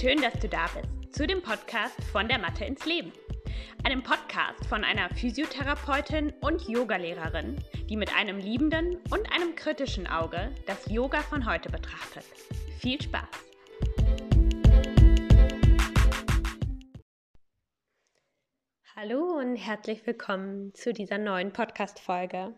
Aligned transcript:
Schön, 0.00 0.20
dass 0.20 0.32
du 0.40 0.48
da 0.48 0.66
bist 0.74 1.14
zu 1.14 1.26
dem 1.26 1.42
Podcast 1.42 2.02
von 2.10 2.26
der 2.26 2.38
Mathe 2.38 2.64
ins 2.64 2.86
Leben. 2.86 3.12
Einem 3.84 4.02
Podcast 4.02 4.64
von 4.66 4.84
einer 4.84 5.08
Physiotherapeutin 5.10 6.32
und 6.40 6.66
Yogalehrerin, 6.66 7.62
die 7.88 7.96
mit 7.96 8.12
einem 8.16 8.38
liebenden 8.38 8.96
und 9.10 9.30
einem 9.32 9.54
kritischen 9.54 10.06
Auge 10.08 10.50
das 10.66 10.90
Yoga 10.90 11.20
von 11.20 11.46
heute 11.46 11.68
betrachtet. 11.68 12.24
Viel 12.80 13.00
Spaß! 13.00 13.28
Hallo 18.96 19.38
und 19.38 19.56
herzlich 19.56 20.04
willkommen 20.06 20.74
zu 20.74 20.92
dieser 20.92 21.18
neuen 21.18 21.52
Podcast-Folge. 21.52 22.54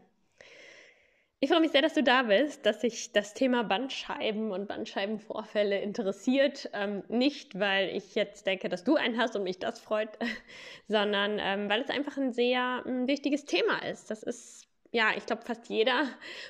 Ich 1.40 1.50
freue 1.50 1.60
mich 1.60 1.72
sehr, 1.72 1.82
dass 1.82 1.92
du 1.92 2.02
da 2.02 2.22
bist, 2.22 2.64
dass 2.64 2.80
sich 2.80 3.12
das 3.12 3.34
Thema 3.34 3.64
Bandscheiben 3.64 4.50
und 4.50 4.66
Bandscheibenvorfälle 4.66 5.78
interessiert. 5.78 6.70
Ähm, 6.72 7.02
nicht, 7.08 7.58
weil 7.58 7.94
ich 7.94 8.14
jetzt 8.14 8.46
denke, 8.46 8.70
dass 8.70 8.82
du 8.82 8.96
einen 8.96 9.18
hast 9.18 9.36
und 9.36 9.42
mich 9.42 9.58
das 9.58 9.78
freut, 9.78 10.08
sondern 10.88 11.38
ähm, 11.38 11.68
weil 11.68 11.82
es 11.82 11.90
einfach 11.90 12.16
ein 12.16 12.32
sehr 12.32 12.82
ein 12.86 13.06
wichtiges 13.08 13.44
Thema 13.44 13.84
ist. 13.84 14.10
Das 14.10 14.22
ist, 14.22 14.66
ja, 14.90 15.10
ich 15.16 15.26
glaube, 15.26 15.42
fast 15.42 15.68
jeder 15.68 16.04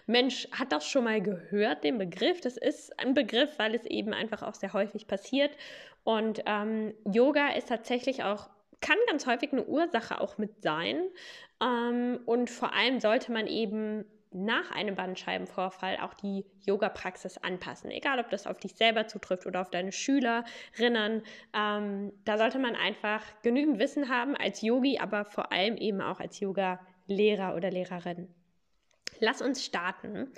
Mensch 0.06 0.48
hat 0.52 0.70
das 0.70 0.86
schon 0.86 1.04
mal 1.04 1.20
gehört, 1.20 1.82
den 1.82 1.98
Begriff. 1.98 2.40
Das 2.40 2.56
ist 2.56 2.96
ein 3.00 3.14
Begriff, 3.14 3.58
weil 3.58 3.74
es 3.74 3.86
eben 3.86 4.12
einfach 4.12 4.42
auch 4.42 4.54
sehr 4.54 4.74
häufig 4.74 5.08
passiert. 5.08 5.50
Und 6.04 6.42
ähm, 6.46 6.94
Yoga 7.04 7.48
ist 7.54 7.68
tatsächlich 7.68 8.22
auch 8.22 8.48
kann 8.80 8.98
ganz 9.08 9.26
häufig 9.26 9.50
eine 9.50 9.64
Ursache 9.64 10.20
auch 10.20 10.36
mit 10.36 10.62
sein. 10.62 11.02
Ähm, 11.60 12.20
und 12.26 12.50
vor 12.50 12.74
allem 12.74 13.00
sollte 13.00 13.32
man 13.32 13.46
eben 13.46 14.04
nach 14.34 14.70
einem 14.72 14.96
Bandscheibenvorfall 14.96 15.98
auch 16.02 16.12
die 16.14 16.44
Yoga-Praxis 16.66 17.38
anpassen. 17.38 17.90
Egal, 17.90 18.18
ob 18.18 18.28
das 18.30 18.46
auf 18.46 18.58
dich 18.58 18.74
selber 18.74 19.06
zutrifft 19.06 19.46
oder 19.46 19.60
auf 19.60 19.70
deine 19.70 19.92
Schülerinnen. 19.92 21.22
Ähm, 21.54 22.12
da 22.24 22.36
sollte 22.36 22.58
man 22.58 22.74
einfach 22.74 23.22
genügend 23.42 23.78
Wissen 23.78 24.08
haben 24.08 24.36
als 24.36 24.60
Yogi, 24.60 24.98
aber 24.98 25.24
vor 25.24 25.52
allem 25.52 25.76
eben 25.76 26.00
auch 26.00 26.20
als 26.20 26.40
Yoga-Lehrer 26.40 27.54
oder 27.54 27.70
Lehrerin. 27.70 28.28
Lass 29.20 29.40
uns 29.40 29.64
starten. 29.64 30.32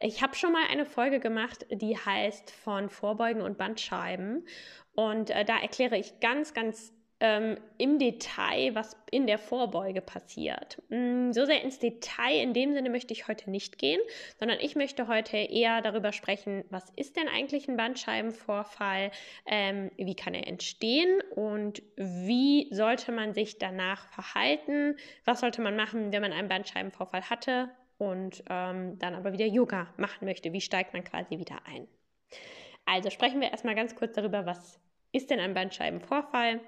Ich 0.00 0.22
habe 0.22 0.34
schon 0.34 0.52
mal 0.52 0.64
eine 0.70 0.86
Folge 0.86 1.20
gemacht, 1.20 1.66
die 1.70 1.96
heißt 1.96 2.50
von 2.50 2.88
Vorbeugen 2.88 3.42
und 3.42 3.58
Bandscheiben. 3.58 4.46
Und 4.94 5.30
äh, 5.30 5.44
da 5.44 5.58
erkläre 5.58 5.98
ich 5.98 6.20
ganz, 6.20 6.54
ganz 6.54 6.92
ähm, 7.22 7.56
im 7.78 8.00
Detail, 8.00 8.74
was 8.74 8.96
in 9.12 9.28
der 9.28 9.38
Vorbeuge 9.38 10.00
passiert. 10.00 10.82
Mm, 10.88 11.30
so 11.30 11.44
sehr 11.46 11.62
ins 11.62 11.78
Detail 11.78 12.42
in 12.42 12.52
dem 12.52 12.74
Sinne 12.74 12.90
möchte 12.90 13.14
ich 13.14 13.28
heute 13.28 13.48
nicht 13.48 13.78
gehen, 13.78 14.00
sondern 14.40 14.58
ich 14.58 14.74
möchte 14.74 15.06
heute 15.06 15.36
eher 15.36 15.82
darüber 15.82 16.12
sprechen, 16.12 16.64
was 16.70 16.90
ist 16.96 17.16
denn 17.16 17.28
eigentlich 17.28 17.68
ein 17.68 17.76
Bandscheibenvorfall, 17.76 19.12
ähm, 19.46 19.92
wie 19.96 20.16
kann 20.16 20.34
er 20.34 20.48
entstehen 20.48 21.20
und 21.36 21.80
wie 21.94 22.66
sollte 22.74 23.12
man 23.12 23.34
sich 23.34 23.56
danach 23.58 24.08
verhalten, 24.08 24.96
was 25.24 25.40
sollte 25.40 25.62
man 25.62 25.76
machen, 25.76 26.12
wenn 26.12 26.22
man 26.22 26.32
einen 26.32 26.48
Bandscheibenvorfall 26.48 27.30
hatte 27.30 27.70
und 27.98 28.42
ähm, 28.50 28.98
dann 28.98 29.14
aber 29.14 29.32
wieder 29.32 29.46
Yoga 29.46 29.86
machen 29.96 30.24
möchte, 30.24 30.52
wie 30.52 30.60
steigt 30.60 30.92
man 30.92 31.04
quasi 31.04 31.38
wieder 31.38 31.60
ein. 31.66 31.86
Also 32.84 33.10
sprechen 33.10 33.40
wir 33.40 33.52
erstmal 33.52 33.76
ganz 33.76 33.94
kurz 33.94 34.14
darüber, 34.14 34.44
was 34.44 34.80
ist 35.12 35.30
denn 35.30 35.38
ein 35.38 35.54
Bandscheibenvorfall? 35.54 36.58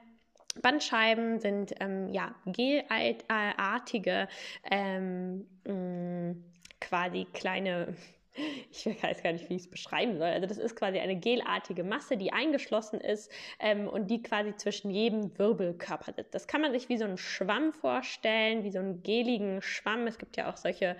Bandscheiben 0.60 1.40
sind 1.40 1.74
ähm, 1.80 2.08
ja 2.08 2.34
gelartige, 2.46 4.28
ähm, 4.70 5.46
mh, 5.64 6.36
quasi 6.80 7.26
kleine, 7.32 7.96
ich 8.70 8.86
weiß 8.86 9.22
gar 9.22 9.32
nicht, 9.32 9.48
wie 9.48 9.56
ich 9.56 9.62
es 9.62 9.70
beschreiben 9.70 10.18
soll. 10.18 10.28
Also 10.28 10.46
das 10.46 10.58
ist 10.58 10.76
quasi 10.76 10.98
eine 10.98 11.18
gelartige 11.18 11.84
Masse, 11.84 12.16
die 12.16 12.32
eingeschlossen 12.32 13.00
ist 13.00 13.30
ähm, 13.58 13.88
und 13.88 14.10
die 14.10 14.22
quasi 14.22 14.54
zwischen 14.56 14.90
jedem 14.90 15.36
Wirbelkörper 15.38 16.12
sitzt. 16.12 16.34
Das 16.34 16.46
kann 16.46 16.60
man 16.60 16.72
sich 16.72 16.88
wie 16.88 16.98
so 16.98 17.04
einen 17.04 17.18
Schwamm 17.18 17.72
vorstellen, 17.72 18.64
wie 18.64 18.70
so 18.70 18.78
einen 18.78 19.02
geligen 19.02 19.60
Schwamm. 19.62 20.06
Es 20.06 20.18
gibt 20.18 20.36
ja 20.36 20.50
auch 20.50 20.56
solche 20.56 20.96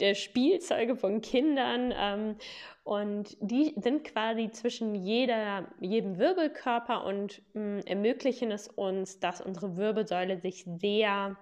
der 0.00 0.14
Spielzeuge 0.14 0.96
von 0.96 1.20
Kindern. 1.20 1.94
Ähm, 1.96 2.36
und 2.84 3.36
die 3.40 3.74
sind 3.76 4.04
quasi 4.04 4.50
zwischen 4.50 4.94
jeder, 4.94 5.68
jedem 5.80 6.18
Wirbelkörper 6.18 7.04
und 7.04 7.42
mh, 7.54 7.62
mm, 7.62 7.80
ermöglichen 7.86 8.50
es 8.50 8.68
uns, 8.68 9.20
dass 9.20 9.40
unsere 9.40 9.76
Wirbelsäule 9.76 10.40
sich 10.40 10.64
sehr 10.80 11.36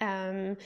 ähm, 0.00 0.56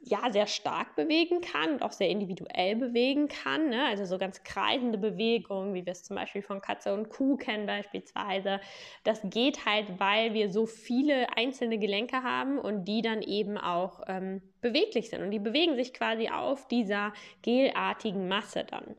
ja, 0.00 0.30
sehr 0.32 0.48
stark 0.48 0.96
bewegen 0.96 1.40
kann 1.40 1.74
und 1.74 1.82
auch 1.82 1.92
sehr 1.92 2.08
individuell 2.08 2.74
bewegen 2.74 3.28
kann. 3.28 3.68
Ne? 3.68 3.84
Also 3.86 4.04
so 4.04 4.18
ganz 4.18 4.42
kreisende 4.42 4.98
Bewegungen, 4.98 5.72
wie 5.72 5.86
wir 5.86 5.92
es 5.92 6.02
zum 6.02 6.16
Beispiel 6.16 6.42
von 6.42 6.60
Katze 6.60 6.92
und 6.92 7.10
Kuh 7.10 7.36
kennen 7.36 7.66
beispielsweise. 7.66 8.60
Das 9.04 9.20
geht 9.24 9.64
halt, 9.66 10.00
weil 10.00 10.34
wir 10.34 10.50
so 10.50 10.66
viele 10.66 11.36
einzelne 11.36 11.78
Gelenke 11.78 12.24
haben 12.24 12.58
und 12.58 12.86
die 12.86 13.02
dann 13.02 13.22
eben 13.22 13.56
auch 13.56 14.02
ähm, 14.08 14.42
beweglich 14.60 15.10
sind. 15.10 15.22
Und 15.22 15.30
die 15.30 15.38
bewegen 15.38 15.76
sich 15.76 15.94
quasi 15.94 16.28
auf 16.28 16.66
dieser 16.66 17.12
gelartigen 17.42 18.26
Masse 18.26 18.64
dann. 18.64 18.96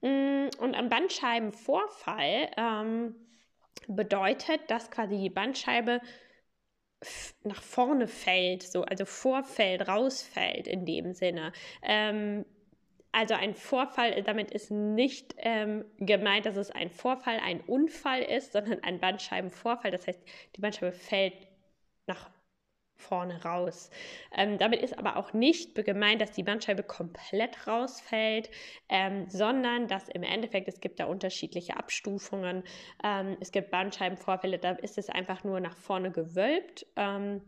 Mm, 0.00 0.48
und 0.58 0.74
ein 0.74 0.88
Bandscheibenvorfall 0.88 2.48
ähm, 2.56 3.14
bedeutet, 3.88 4.62
dass 4.68 4.90
quasi 4.90 5.18
die 5.18 5.30
Bandscheibe 5.30 6.00
nach 7.44 7.62
vorne 7.62 8.06
fällt, 8.06 8.62
so, 8.62 8.82
also 8.82 9.04
vorfällt, 9.04 9.88
rausfällt 9.88 10.66
in 10.66 10.84
dem 10.84 11.12
Sinne. 11.14 11.52
Ähm, 11.82 12.44
also 13.12 13.34
ein 13.34 13.54
Vorfall, 13.54 14.22
damit 14.22 14.52
ist 14.52 14.70
nicht 14.70 15.34
ähm, 15.38 15.84
gemeint, 15.98 16.46
dass 16.46 16.56
es 16.56 16.70
ein 16.70 16.90
Vorfall, 16.90 17.40
ein 17.44 17.60
Unfall 17.60 18.22
ist, 18.22 18.52
sondern 18.52 18.82
ein 18.84 19.00
Bandscheibenvorfall. 19.00 19.90
Das 19.90 20.06
heißt, 20.06 20.20
die 20.54 20.60
Bandscheibe 20.60 20.92
fällt 20.92 21.34
nach 22.06 22.30
vorne 23.00 23.42
raus. 23.44 23.90
Ähm, 24.32 24.58
damit 24.58 24.82
ist 24.82 24.98
aber 24.98 25.16
auch 25.16 25.32
nicht 25.32 25.74
gemeint, 25.74 26.20
dass 26.20 26.32
die 26.32 26.42
Bandscheibe 26.42 26.82
komplett 26.82 27.66
rausfällt, 27.66 28.50
ähm, 28.88 29.28
sondern 29.28 29.88
dass 29.88 30.08
im 30.08 30.22
Endeffekt, 30.22 30.68
es 30.68 30.80
gibt 30.80 31.00
da 31.00 31.06
unterschiedliche 31.06 31.76
Abstufungen. 31.76 32.62
Ähm, 33.02 33.36
es 33.40 33.52
gibt 33.52 33.70
Bandscheibenvorfälle, 33.70 34.58
da 34.58 34.72
ist 34.72 34.98
es 34.98 35.08
einfach 35.08 35.44
nur 35.44 35.60
nach 35.60 35.76
vorne 35.76 36.10
gewölbt. 36.10 36.86
Ähm, 36.96 37.42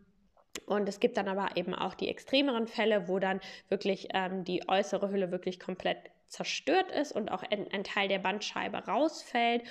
und 0.66 0.88
es 0.88 1.00
gibt 1.00 1.16
dann 1.16 1.28
aber 1.28 1.56
eben 1.56 1.74
auch 1.74 1.94
die 1.94 2.08
extremeren 2.08 2.66
Fälle, 2.66 3.08
wo 3.08 3.18
dann 3.18 3.40
wirklich 3.68 4.08
ähm, 4.12 4.44
die 4.44 4.68
äußere 4.68 5.10
Hülle 5.10 5.30
wirklich 5.30 5.58
komplett 5.58 5.98
zerstört 6.28 6.90
ist 6.90 7.12
und 7.12 7.30
auch 7.30 7.42
ein, 7.42 7.68
ein 7.72 7.84
Teil 7.84 8.08
der 8.08 8.18
Bandscheibe 8.18 8.78
rausfällt. 8.78 9.62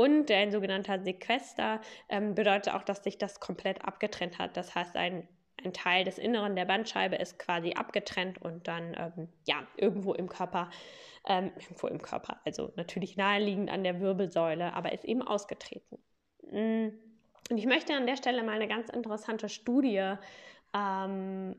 Und 0.00 0.30
ein 0.30 0.50
sogenannter 0.50 0.98
Sequester 0.98 1.78
ähm, 2.08 2.34
bedeutet 2.34 2.72
auch, 2.72 2.82
dass 2.82 3.04
sich 3.04 3.18
das 3.18 3.38
komplett 3.38 3.84
abgetrennt 3.84 4.38
hat. 4.38 4.56
Das 4.56 4.74
heißt, 4.74 4.96
ein, 4.96 5.28
ein 5.62 5.74
Teil 5.74 6.06
des 6.06 6.16
Inneren 6.16 6.56
der 6.56 6.64
Bandscheibe 6.64 7.16
ist 7.16 7.38
quasi 7.38 7.74
abgetrennt 7.74 8.40
und 8.40 8.66
dann 8.66 8.96
ähm, 8.98 9.28
ja 9.46 9.56
irgendwo 9.76 10.14
im 10.14 10.30
Körper, 10.30 10.70
ähm, 11.26 11.52
irgendwo 11.54 11.86
im 11.86 12.00
Körper, 12.00 12.40
also 12.46 12.72
natürlich 12.76 13.18
naheliegend 13.18 13.70
an 13.70 13.84
der 13.84 14.00
Wirbelsäule, 14.00 14.72
aber 14.72 14.92
ist 14.92 15.04
eben 15.04 15.20
ausgetreten. 15.20 15.98
Mm. 16.50 16.92
Und 17.50 17.58
ich 17.58 17.66
möchte 17.66 17.92
an 17.92 18.06
der 18.06 18.16
Stelle 18.16 18.42
mal 18.42 18.54
eine 18.54 18.68
ganz 18.68 18.88
interessante 18.88 19.50
Studie 19.50 20.14
ähm, 20.74 21.56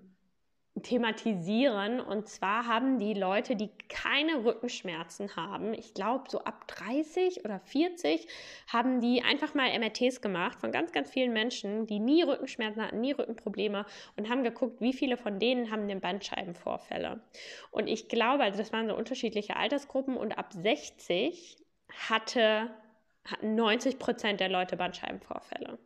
thematisieren. 0.81 1.99
Und 1.99 2.29
zwar 2.29 2.65
haben 2.65 2.97
die 2.97 3.13
Leute, 3.13 3.55
die 3.55 3.69
keine 3.89 4.45
Rückenschmerzen 4.45 5.35
haben, 5.35 5.73
ich 5.73 5.93
glaube 5.93 6.25
so 6.29 6.39
ab 6.39 6.65
30 6.67 7.43
oder 7.43 7.59
40, 7.59 8.27
haben 8.67 9.01
die 9.01 9.21
einfach 9.21 9.53
mal 9.53 9.77
MRTs 9.77 10.21
gemacht 10.21 10.59
von 10.59 10.71
ganz, 10.71 10.91
ganz 10.91 11.09
vielen 11.09 11.33
Menschen, 11.33 11.87
die 11.87 11.99
nie 11.99 12.23
Rückenschmerzen 12.23 12.81
hatten, 12.81 13.01
nie 13.01 13.11
Rückenprobleme 13.11 13.85
und 14.15 14.29
haben 14.29 14.43
geguckt, 14.43 14.79
wie 14.79 14.93
viele 14.93 15.17
von 15.17 15.39
denen 15.39 15.71
haben 15.71 15.87
den 15.87 15.99
Bandscheibenvorfälle. 15.99 17.21
Und 17.71 17.87
ich 17.87 18.07
glaube, 18.07 18.43
also 18.43 18.57
das 18.57 18.71
waren 18.71 18.87
so 18.87 18.95
unterschiedliche 18.95 19.57
Altersgruppen 19.57 20.15
und 20.15 20.37
ab 20.37 20.53
60 20.53 21.57
hatte 22.09 22.69
hatten 23.25 23.55
90 23.55 23.99
Prozent 23.99 24.39
der 24.39 24.49
Leute 24.49 24.77
Bandscheibenvorfälle. 24.77 25.77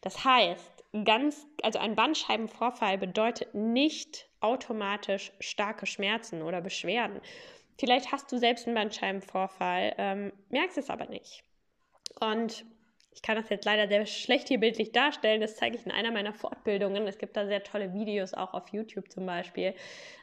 Das 0.00 0.24
heißt, 0.24 0.84
ganz, 1.04 1.46
also 1.62 1.78
ein 1.80 1.96
Bandscheibenvorfall 1.96 2.98
bedeutet 2.98 3.52
nicht 3.54 4.28
automatisch 4.44 5.32
starke 5.40 5.86
Schmerzen 5.86 6.42
oder 6.42 6.60
Beschwerden. 6.60 7.20
Vielleicht 7.78 8.12
hast 8.12 8.30
du 8.30 8.38
selbst 8.38 8.66
einen 8.66 8.76
Bandscheibenvorfall, 8.76 9.94
ähm, 9.98 10.32
merkst 10.50 10.78
es 10.78 10.90
aber 10.90 11.06
nicht. 11.06 11.42
Und 12.20 12.64
ich 13.14 13.22
kann 13.22 13.36
das 13.36 13.48
jetzt 13.48 13.64
leider 13.64 13.88
sehr 13.88 14.06
schlecht 14.06 14.48
hier 14.48 14.60
bildlich 14.60 14.92
darstellen. 14.92 15.40
Das 15.40 15.56
zeige 15.56 15.76
ich 15.76 15.86
in 15.86 15.92
einer 15.92 16.10
meiner 16.10 16.34
Fortbildungen. 16.34 17.06
Es 17.06 17.18
gibt 17.18 17.36
da 17.36 17.46
sehr 17.46 17.62
tolle 17.62 17.94
Videos, 17.94 18.34
auch 18.34 18.54
auf 18.54 18.68
YouTube 18.68 19.10
zum 19.10 19.24
Beispiel. 19.26 19.74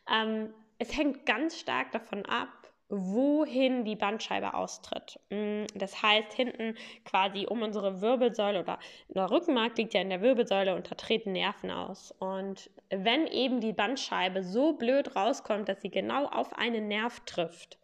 Ähm, 0.09 0.53
es 0.77 0.95
hängt 0.95 1.25
ganz 1.25 1.59
stark 1.59 1.91
davon 1.91 2.25
ab, 2.25 2.49
wohin 2.91 3.85
die 3.85 3.95
Bandscheibe 3.95 4.53
austritt. 4.53 5.19
Mm, 5.29 5.63
das 5.73 6.03
heißt, 6.03 6.33
hinten 6.33 6.75
quasi 7.05 7.47
um 7.47 7.61
unsere 7.61 8.01
Wirbelsäule 8.01 8.59
oder 8.59 8.79
der 9.07 9.31
Rückenmark 9.31 9.77
liegt 9.77 9.93
ja 9.93 10.01
in 10.01 10.09
der 10.09 10.21
Wirbelsäule 10.21 10.75
und 10.75 10.91
da 10.91 10.95
treten 10.95 11.31
Nerven 11.31 11.71
aus. 11.71 12.11
Und 12.19 12.69
wenn 12.89 13.27
eben 13.27 13.61
die 13.61 13.73
Bandscheibe 13.73 14.43
so 14.43 14.73
blöd 14.73 15.15
rauskommt, 15.15 15.69
dass 15.69 15.81
sie 15.81 15.89
genau 15.89 16.25
auf 16.25 16.53
einen 16.53 16.89
Nerv 16.89 17.21
trifft, 17.21 17.79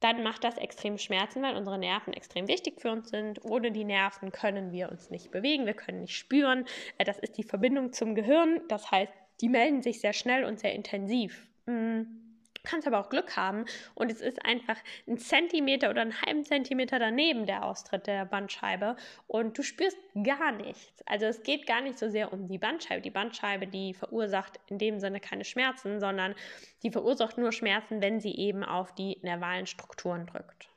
dann 0.00 0.22
macht 0.22 0.44
das 0.44 0.58
extrem 0.58 0.98
Schmerzen, 0.98 1.42
weil 1.42 1.56
unsere 1.56 1.78
Nerven 1.78 2.12
extrem 2.12 2.48
wichtig 2.48 2.80
für 2.80 2.90
uns 2.90 3.08
sind. 3.08 3.42
Ohne 3.44 3.72
die 3.72 3.84
Nerven 3.84 4.30
können 4.30 4.72
wir 4.72 4.90
uns 4.90 5.10
nicht 5.10 5.30
bewegen, 5.30 5.64
wir 5.64 5.74
können 5.74 6.00
nicht 6.00 6.16
spüren. 6.16 6.66
Äh, 6.98 7.04
das 7.04 7.18
ist 7.18 7.38
die 7.38 7.44
Verbindung 7.44 7.92
zum 7.92 8.14
Gehirn. 8.14 8.60
Das 8.68 8.90
heißt, 8.90 9.12
die 9.40 9.48
melden 9.48 9.80
sich 9.80 10.00
sehr 10.00 10.12
schnell 10.12 10.44
und 10.44 10.60
sehr 10.60 10.74
intensiv. 10.74 11.48
Mhm 11.66 12.21
kannst 12.62 12.86
aber 12.86 13.00
auch 13.00 13.08
Glück 13.08 13.36
haben 13.36 13.64
und 13.94 14.10
es 14.10 14.20
ist 14.20 14.44
einfach 14.44 14.76
ein 15.06 15.18
Zentimeter 15.18 15.90
oder 15.90 16.02
einen 16.02 16.20
halben 16.22 16.44
Zentimeter 16.44 16.98
daneben 16.98 17.46
der 17.46 17.64
Austritt 17.64 18.06
der 18.06 18.24
Bandscheibe 18.24 18.96
und 19.26 19.58
du 19.58 19.62
spürst 19.62 19.98
gar 20.24 20.52
nichts. 20.52 21.02
Also 21.06 21.26
es 21.26 21.42
geht 21.42 21.66
gar 21.66 21.80
nicht 21.80 21.98
so 21.98 22.08
sehr 22.08 22.32
um 22.32 22.48
die 22.48 22.58
Bandscheibe. 22.58 23.00
Die 23.00 23.10
Bandscheibe, 23.10 23.66
die 23.66 23.94
verursacht 23.94 24.60
in 24.68 24.78
dem 24.78 25.00
Sinne 25.00 25.20
keine 25.20 25.44
Schmerzen, 25.44 26.00
sondern 26.00 26.34
die 26.82 26.90
verursacht 26.90 27.38
nur 27.38 27.52
Schmerzen, 27.52 28.00
wenn 28.00 28.20
sie 28.20 28.34
eben 28.36 28.64
auf 28.64 28.94
die 28.94 29.18
nervalen 29.22 29.66
Strukturen 29.66 30.26
drückt. 30.26 30.68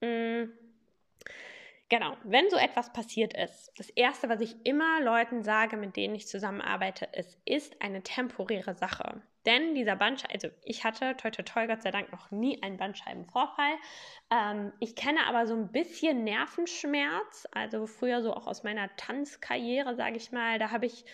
Mhm. 0.00 0.52
Genau, 1.90 2.16
wenn 2.22 2.48
so 2.50 2.56
etwas 2.56 2.92
passiert 2.92 3.34
ist, 3.34 3.72
das 3.76 3.90
Erste, 3.90 4.28
was 4.28 4.40
ich 4.40 4.54
immer 4.64 5.00
Leuten 5.00 5.42
sage, 5.42 5.76
mit 5.76 5.96
denen 5.96 6.14
ich 6.14 6.28
zusammenarbeite, 6.28 7.08
es 7.12 7.36
ist 7.44 7.82
eine 7.82 8.02
temporäre 8.02 8.74
Sache. 8.74 9.20
Denn 9.46 9.74
dieser 9.74 9.96
Bandscheiben, 9.96 10.34
also 10.34 10.48
ich 10.64 10.84
hatte, 10.84 11.16
toi 11.16 11.30
toi 11.30 11.42
toi, 11.42 11.66
Gott 11.66 11.82
sei 11.82 11.90
Dank, 11.90 12.12
noch 12.12 12.30
nie 12.30 12.62
einen 12.62 12.76
Bandscheibenvorfall. 12.76 13.74
Ähm, 14.30 14.72
ich 14.80 14.94
kenne 14.94 15.26
aber 15.26 15.46
so 15.46 15.54
ein 15.54 15.72
bisschen 15.72 16.24
Nervenschmerz, 16.24 17.48
also 17.52 17.86
früher 17.86 18.22
so 18.22 18.34
auch 18.34 18.46
aus 18.46 18.64
meiner 18.64 18.94
Tanzkarriere, 18.96 19.94
sage 19.94 20.16
ich 20.16 20.30
mal. 20.30 20.58
Da 20.58 20.70
habe 20.70 20.86
ich 20.86 21.04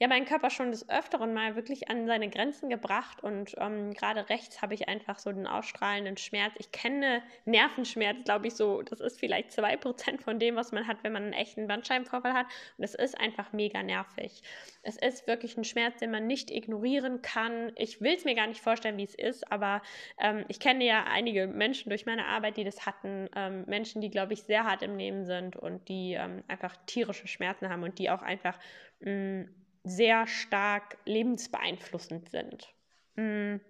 ja 0.00 0.08
meinen 0.08 0.24
Körper 0.24 0.48
schon 0.50 0.70
des 0.70 0.88
Öfteren 0.88 1.34
mal 1.34 1.56
wirklich 1.56 1.90
an 1.90 2.06
seine 2.06 2.30
Grenzen 2.30 2.70
gebracht 2.70 3.22
und 3.22 3.54
ähm, 3.58 3.92
gerade 3.92 4.28
rechts 4.30 4.62
habe 4.62 4.74
ich 4.74 4.88
einfach 4.88 5.18
so 5.18 5.30
den 5.30 5.46
ausstrahlenden 5.46 6.16
Schmerz. 6.16 6.54
Ich 6.58 6.72
kenne 6.72 7.22
Nervenschmerz, 7.44 8.24
glaube 8.24 8.46
ich, 8.48 8.54
so, 8.54 8.82
das 8.82 9.00
ist 9.00 9.20
vielleicht 9.20 9.52
zwei 9.52 9.76
Prozent 9.76 10.22
von 10.22 10.38
dem, 10.38 10.56
was 10.56 10.72
man 10.72 10.86
hat, 10.86 10.98
wenn 11.02 11.12
man 11.12 11.24
einen 11.24 11.32
echten 11.32 11.66
Bandscheibenvorfall 11.68 12.32
hat. 12.32 12.46
Und 12.78 12.84
es 12.84 12.94
ist 12.94 13.18
einfach 13.20 13.52
mega 13.52 13.82
nervig. 13.82 14.42
Es 14.82 14.96
ist 14.96 15.26
wirklich 15.26 15.56
ein 15.56 15.64
Schmerz, 15.64 15.98
den 15.98 16.10
man 16.10 16.26
nicht 16.26 16.50
ignorieren 16.50 17.22
kann 17.22 17.73
ich 17.76 18.00
will 18.00 18.14
es 18.14 18.24
mir 18.24 18.34
gar 18.34 18.46
nicht 18.46 18.60
vorstellen, 18.60 18.96
wie 18.96 19.04
es 19.04 19.14
ist, 19.14 19.50
aber 19.50 19.82
ähm, 20.18 20.44
ich 20.48 20.60
kenne 20.60 20.84
ja 20.84 21.04
einige 21.04 21.46
Menschen 21.46 21.90
durch 21.90 22.06
meine 22.06 22.26
Arbeit, 22.26 22.56
die 22.56 22.64
das 22.64 22.86
hatten. 22.86 23.28
Ähm, 23.34 23.64
Menschen, 23.66 24.00
die, 24.00 24.10
glaube 24.10 24.32
ich, 24.32 24.42
sehr 24.42 24.64
hart 24.64 24.82
im 24.82 24.96
Leben 24.96 25.24
sind 25.24 25.56
und 25.56 25.88
die 25.88 26.14
ähm, 26.14 26.42
einfach 26.48 26.76
tierische 26.86 27.28
Schmerzen 27.28 27.68
haben 27.68 27.82
und 27.82 27.98
die 27.98 28.10
auch 28.10 28.22
einfach 28.22 28.58
mh, 29.00 29.12
mm, 29.12 29.48
sehr 29.84 30.26
stark 30.26 30.96
lebensbeeinflussend 31.04 32.30
sind. 32.30 32.72
Mh, 33.16 33.56
mm, 33.56 33.60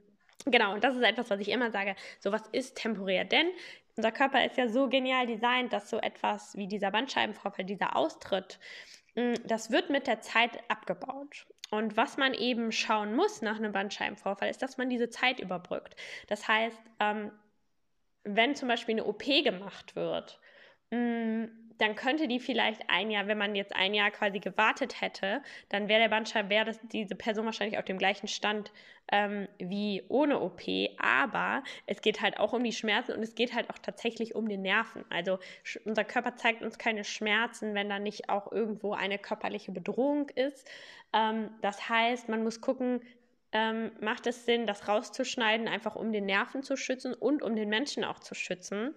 genau, 0.47 0.75
und 0.75 0.85
das 0.85 0.97
ist 0.97 1.03
etwas, 1.03 1.31
was 1.31 1.41
ich 1.41 1.51
immer 1.51 1.71
sage. 1.71 1.97
Sowas 2.21 2.43
ist 2.53 2.77
temporär, 2.77 3.25
denn 3.25 3.49
unser 3.97 4.13
Körper 4.13 4.45
ist 4.45 4.57
ja 4.57 4.69
so 4.69 4.89
genial 4.89 5.27
designt, 5.27 5.73
dass 5.73 5.89
so 5.89 5.99
etwas 5.99 6.57
wie 6.57 6.67
dieser 6.67 6.91
Bandscheibenvorfall, 6.91 7.65
dieser 7.65 7.97
Austritt, 7.97 8.59
das 9.45 9.71
wird 9.71 9.91
mit 9.91 10.07
der 10.07 10.21
Zeit 10.21 10.59
abgebaut. 10.69 11.47
Und 11.71 11.97
was 11.97 12.17
man 12.17 12.35
eben 12.35 12.73
schauen 12.73 13.15
muss 13.15 13.43
nach 13.43 13.57
einem 13.57 13.73
Bandscheibenvorfall, 13.73 14.51
ist, 14.51 14.63
dass 14.63 14.77
man 14.77 14.91
diese 14.91 15.09
Zeit 15.09 15.41
überbrückt. 15.41 15.97
Das 16.29 16.47
heißt, 16.47 16.79
ähm, 17.01 17.33
wenn 18.25 18.55
zum 18.55 18.69
Beispiel 18.69 18.95
eine 18.95 19.05
OP 19.05 19.25
gemacht 19.25 19.97
wird, 19.97 20.41
mm, 20.91 21.45
dann 21.79 21.97
könnte 21.97 22.29
die 22.29 22.41
vielleicht 22.41 22.83
ein 22.89 23.11
Jahr, 23.11 23.27
wenn 23.27 23.39
man 23.39 23.55
jetzt 23.55 23.75
ein 23.75 23.95
Jahr 23.95 24.11
quasi 24.11 24.39
gewartet 24.39 25.01
hätte, 25.01 25.43
dann 25.69 25.89
wäre 25.89 26.01
der 26.01 26.09
Bandscheiben, 26.09 26.51
wäre 26.51 26.73
diese 26.93 27.15
Person 27.15 27.47
wahrscheinlich 27.47 27.79
auf 27.79 27.85
dem 27.85 27.99
gleichen 27.99 28.29
Stand 28.29 28.73
ähm, 29.11 29.49
wie 29.59 30.03
ohne 30.09 30.41
OP. 30.41 30.63
Aber 30.99 31.63
es 31.87 32.01
geht 32.01 32.21
halt 32.21 32.39
auch 32.39 32.53
um 32.53 32.63
die 32.63 32.73
Schmerzen 32.73 33.13
und 33.13 33.23
es 33.23 33.35
geht 33.35 33.55
halt 33.55 33.71
auch 33.71 33.79
tatsächlich 33.79 34.35
um 34.35 34.49
die 34.49 34.57
Nerven. 34.57 35.05
Also 35.11 35.39
unser 35.85 36.05
Körper 36.05 36.37
zeigt 36.37 36.63
uns 36.63 36.79
keine 36.79 37.05
Schmerzen, 37.05 37.75
wenn 37.75 37.89
da 37.89 37.99
nicht 37.99 38.29
auch 38.29 38.53
irgendwo 38.53 38.95
eine 38.95 39.19
körperliche 39.19 39.73
Bedrohung 39.73 40.29
ist. 40.31 40.69
Ähm, 41.13 41.51
das 41.61 41.89
heißt, 41.89 42.29
man 42.29 42.45
muss 42.45 42.61
gucken, 42.61 43.01
ähm, 43.53 43.93
macht 44.01 44.27
es 44.27 44.47
Sinn, 44.47 44.67
das 44.67 44.89
rauszuschneiden, 44.89 45.69
einfach 45.69 45.95
um 45.97 46.13
den 46.13 46.27
Nerven 46.27 46.63
zu 46.63 46.77
schützen 46.77 47.15
und 47.15 47.43
um 47.43 47.55
den 47.55 47.69
Menschen 47.69 48.05
auch 48.05 48.19
zu 48.19 48.35
schützen. 48.35 48.95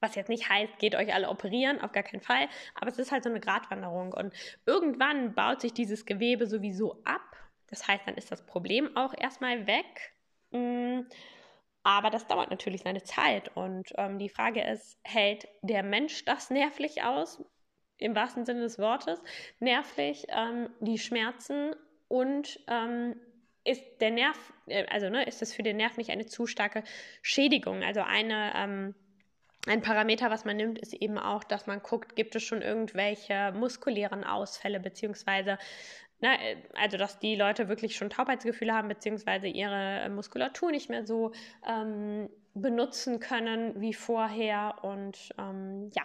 Was 0.00 0.14
jetzt 0.14 0.28
nicht 0.28 0.48
heißt, 0.48 0.78
geht 0.78 0.94
euch 0.94 1.14
alle 1.14 1.30
operieren, 1.30 1.80
auf 1.80 1.92
gar 1.92 2.02
keinen 2.02 2.20
Fall. 2.20 2.48
Aber 2.74 2.90
es 2.90 2.98
ist 2.98 3.12
halt 3.12 3.24
so 3.24 3.30
eine 3.30 3.40
Gratwanderung. 3.40 4.12
Und 4.12 4.34
irgendwann 4.66 5.34
baut 5.34 5.60
sich 5.60 5.72
dieses 5.72 6.04
Gewebe 6.04 6.46
sowieso 6.46 7.02
ab. 7.04 7.22
Das 7.68 7.88
heißt, 7.88 8.06
dann 8.06 8.16
ist 8.16 8.30
das 8.30 8.44
Problem 8.44 8.94
auch 8.96 9.14
erstmal 9.16 9.66
weg. 9.66 10.12
Mm, 10.50 11.00
aber 11.82 12.10
das 12.10 12.26
dauert 12.26 12.50
natürlich 12.50 12.82
seine 12.82 13.02
Zeit. 13.02 13.56
Und 13.56 13.92
ähm, 13.96 14.18
die 14.18 14.28
Frage 14.28 14.62
ist, 14.62 14.98
hält 15.02 15.48
der 15.62 15.82
Mensch 15.82 16.24
das 16.24 16.50
nervlich 16.50 17.02
aus? 17.02 17.42
Im 17.98 18.14
wahrsten 18.14 18.44
Sinne 18.44 18.60
des 18.60 18.78
Wortes. 18.78 19.22
Nervlich 19.60 20.26
ähm, 20.28 20.68
die 20.80 20.98
Schmerzen 20.98 21.74
und 22.08 22.60
ähm, 22.68 23.16
ist 23.64 23.82
der 24.00 24.10
Nerv, 24.10 24.52
äh, 24.66 24.86
also 24.86 25.08
ne, 25.08 25.24
ist 25.24 25.42
das 25.42 25.54
für 25.54 25.62
den 25.62 25.76
Nerv 25.76 25.96
nicht 25.96 26.10
eine 26.10 26.26
zu 26.26 26.46
starke 26.46 26.84
Schädigung? 27.22 27.82
Also 27.82 28.00
eine 28.02 28.52
ähm, 28.54 28.94
ein 29.66 29.82
Parameter, 29.82 30.30
was 30.30 30.44
man 30.44 30.56
nimmt, 30.56 30.78
ist 30.78 30.94
eben 30.94 31.18
auch, 31.18 31.44
dass 31.44 31.66
man 31.66 31.82
guckt, 31.82 32.16
gibt 32.16 32.36
es 32.36 32.42
schon 32.42 32.62
irgendwelche 32.62 33.52
muskulären 33.52 34.24
Ausfälle, 34.24 34.80
beziehungsweise, 34.80 35.58
na, 36.20 36.32
ne, 36.32 36.62
also 36.74 36.96
dass 36.96 37.18
die 37.18 37.36
Leute 37.36 37.68
wirklich 37.68 37.96
schon 37.96 38.10
Taubheitsgefühle 38.10 38.72
haben, 38.72 38.88
beziehungsweise 38.88 39.48
ihre 39.48 40.08
Muskulatur 40.10 40.70
nicht 40.70 40.88
mehr 40.88 41.04
so 41.04 41.32
ähm, 41.68 42.28
benutzen 42.54 43.20
können 43.20 43.80
wie 43.80 43.94
vorher. 43.94 44.76
Und 44.82 45.30
ähm, 45.38 45.90
ja, 45.94 46.02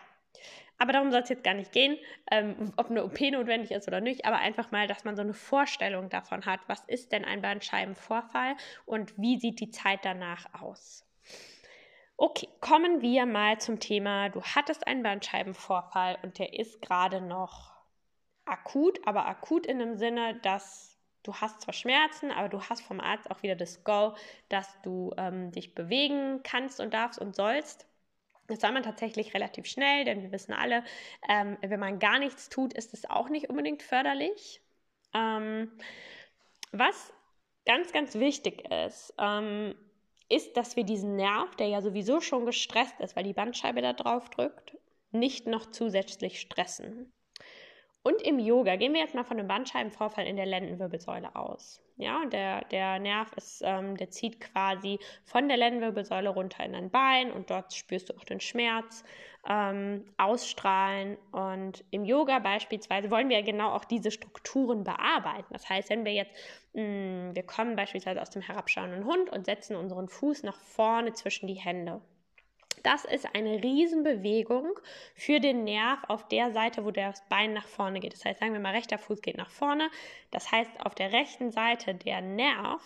aber 0.82 0.94
darum 0.94 1.12
soll 1.12 1.22
es 1.22 1.30
jetzt 1.30 1.44
gar 1.44 1.54
nicht 1.54 1.72
gehen, 1.72 1.98
ähm, 2.32 2.74
ob 2.76 2.90
eine 2.90 3.04
OP 3.04 3.20
notwendig 3.22 3.70
ist 3.70 3.88
oder 3.88 4.02
nicht, 4.02 4.26
aber 4.26 4.40
einfach 4.40 4.72
mal, 4.72 4.88
dass 4.88 5.04
man 5.04 5.16
so 5.16 5.22
eine 5.22 5.36
Vorstellung 5.36 6.10
davon 6.10 6.48
hat, 6.48 6.62
was 6.66 6.84
ist 6.86 7.12
denn 7.12 7.24
ein 7.24 7.42
Bandscheibenvorfall 7.42 8.56
und 8.86 9.16
wie 9.18 9.40
sieht 9.40 9.60
die 9.60 9.70
Zeit 9.70 10.00
danach 10.04 10.60
aus. 10.60 11.06
Okay, 12.24 12.48
kommen 12.60 13.02
wir 13.02 13.26
mal 13.26 13.60
zum 13.60 13.80
Thema, 13.80 14.30
du 14.30 14.44
hattest 14.44 14.86
einen 14.86 15.02
Bandscheibenvorfall 15.02 16.20
und 16.22 16.38
der 16.38 16.54
ist 16.54 16.80
gerade 16.80 17.20
noch 17.20 17.72
akut, 18.46 19.00
aber 19.08 19.26
akut 19.26 19.66
in 19.66 19.80
dem 19.80 19.96
Sinne, 19.96 20.36
dass 20.44 21.00
du 21.24 21.34
hast 21.34 21.62
zwar 21.62 21.74
Schmerzen, 21.74 22.30
aber 22.30 22.48
du 22.48 22.62
hast 22.62 22.84
vom 22.84 23.00
Arzt 23.00 23.32
auch 23.32 23.42
wieder 23.42 23.56
das 23.56 23.84
Go, 23.84 24.14
dass 24.50 24.68
du 24.84 25.12
ähm, 25.18 25.52
dich 25.52 25.74
bewegen 25.74 26.42
kannst 26.44 26.80
und 26.80 26.94
darfst 26.94 27.18
und 27.18 27.36
sollst. 27.36 27.88
Das 28.46 28.62
soll 28.62 28.72
man 28.72 28.84
tatsächlich 28.84 29.34
relativ 29.34 29.66
schnell, 29.66 30.06
denn 30.06 30.22
wir 30.22 30.32
wissen 30.32 30.54
alle, 30.54 30.84
ähm, 31.28 31.58
wenn 31.62 31.80
man 31.80 31.98
gar 31.98 32.20
nichts 32.20 32.50
tut, 32.50 32.72
ist 32.74 32.94
es 32.94 33.10
auch 33.10 33.30
nicht 33.30 33.50
unbedingt 33.50 33.82
förderlich. 33.82 34.62
Ähm, 35.16 35.72
was 36.72 37.16
ganz, 37.66 37.92
ganz 37.92 38.14
wichtig 38.14 38.72
ist, 38.72 39.12
ähm, 39.18 39.74
ist, 40.32 40.58
dass 40.58 40.76
wir 40.76 40.84
diesen 40.84 41.16
Nerv, 41.16 41.56
der 41.56 41.68
ja 41.68 41.82
sowieso 41.82 42.22
schon 42.22 42.46
gestresst 42.46 43.00
ist, 43.00 43.16
weil 43.16 43.24
die 43.24 43.34
Bandscheibe 43.34 43.82
da 43.82 43.94
drauf 43.94 44.30
drückt, 44.30 44.78
nicht 45.12 45.46
noch 45.48 45.70
zusätzlich 45.70 46.40
stressen. 46.40 47.12
Und 48.04 48.22
im 48.24 48.40
Yoga 48.40 48.78
gehen 48.78 48.94
wir 48.94 49.02
jetzt 49.02 49.14
mal 49.14 49.24
von 49.24 49.38
einem 49.38 49.48
Bandscheibenvorfall 49.48 50.26
in 50.26 50.38
der 50.38 50.48
Lendenwirbelsäule 50.48 51.36
aus. 51.36 51.82
Ja, 52.02 52.26
der, 52.26 52.66
der 52.66 52.98
Nerv 52.98 53.32
ist, 53.34 53.62
ähm, 53.64 53.96
der 53.96 54.10
zieht 54.10 54.42
quasi 54.42 54.98
von 55.24 55.48
der 55.48 55.58
Lendenwirbelsäule 55.58 56.30
runter 56.30 56.66
in 56.66 56.74
dein 56.74 56.90
Bein 56.90 57.32
und 57.32 57.52
dort 57.52 57.74
spürst 57.74 58.10
du 58.10 58.18
auch 58.18 58.24
den 58.24 58.40
Schmerz 58.40 59.04
ähm, 59.48 60.04
ausstrahlen. 60.18 61.20
Und 61.32 61.84
im 61.92 62.04
Yoga 62.04 62.40
beispielsweise 62.40 63.12
wollen 63.12 63.30
wir 63.30 63.44
genau 63.44 63.74
auch 63.74 63.86
diese 63.86 64.10
Strukturen 64.10 64.84
bearbeiten. 64.84 65.54
Das 65.54 65.70
heißt, 65.70 65.92
wenn 65.92 66.04
wir 66.04 66.14
jetzt, 66.14 66.32
mh, 66.74 66.82
mm, 66.82 67.36
wir 67.36 67.44
kommen 67.44 67.76
beispielsweise 67.76 68.20
aus 68.20 68.32
dem 68.32 68.42
herabschauenden 68.42 69.06
Hund 69.06 69.30
und 69.30 69.46
setzen 69.46 69.76
unseren 69.76 70.10
Fuß 70.10 70.42
nach 70.42 70.60
vorne 70.60 71.14
zwischen 71.14 71.46
die 71.46 71.54
Hände. 71.54 72.02
Das 72.84 73.06
ist 73.06 73.36
eine 73.36 73.64
Riesenbewegung 73.64 74.80
für 75.16 75.40
den 75.40 75.64
Nerv 75.64 76.00
auf 76.08 76.28
der 76.28 76.52
Seite, 76.52 76.84
wo 76.86 76.92
das 76.92 77.24
Bein 77.30 77.54
nach 77.54 77.68
vorne 77.68 78.00
geht. 78.00 78.14
Das 78.14 78.26
heißt, 78.26 78.40
sagen 78.40 78.54
wir 78.54 78.60
mal, 78.60 78.74
rechter 78.74 78.98
Fuß 78.98 79.22
geht 79.22 79.38
nach 79.38 79.50
vorne. 79.50 79.90
Das 80.32 80.52
heißt, 80.52 80.72
auf 80.80 80.96
der 80.96 81.12
rechten 81.12 81.52
Seite 81.52 81.94
der 81.94 82.22
Nerv, 82.22 82.82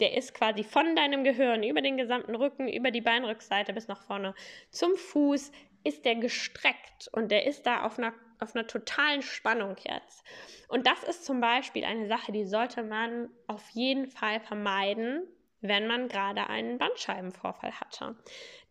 der 0.00 0.16
ist 0.16 0.34
quasi 0.34 0.64
von 0.64 0.96
deinem 0.96 1.24
Gehirn 1.24 1.62
über 1.62 1.82
den 1.82 1.96
gesamten 1.96 2.34
Rücken, 2.34 2.68
über 2.68 2.90
die 2.90 3.00
Beinrückseite 3.00 3.72
bis 3.72 3.88
nach 3.88 4.02
vorne 4.02 4.34
zum 4.70 4.96
Fuß, 4.96 5.52
ist 5.84 6.04
der 6.04 6.16
gestreckt 6.16 7.08
und 7.12 7.30
der 7.30 7.46
ist 7.46 7.66
da 7.66 7.84
auf 7.84 7.98
einer, 7.98 8.14
auf 8.40 8.54
einer 8.56 8.66
totalen 8.66 9.22
Spannung 9.22 9.76
jetzt. 9.86 10.24
Und 10.68 10.86
das 10.86 11.04
ist 11.04 11.26
zum 11.26 11.40
Beispiel 11.40 11.84
eine 11.84 12.08
Sache, 12.08 12.32
die 12.32 12.46
sollte 12.46 12.82
man 12.82 13.28
auf 13.46 13.68
jeden 13.70 14.06
Fall 14.06 14.40
vermeiden, 14.40 15.22
wenn 15.60 15.86
man 15.86 16.08
gerade 16.08 16.48
einen 16.48 16.78
Bandscheibenvorfall 16.78 17.72
hatte. 17.78 18.16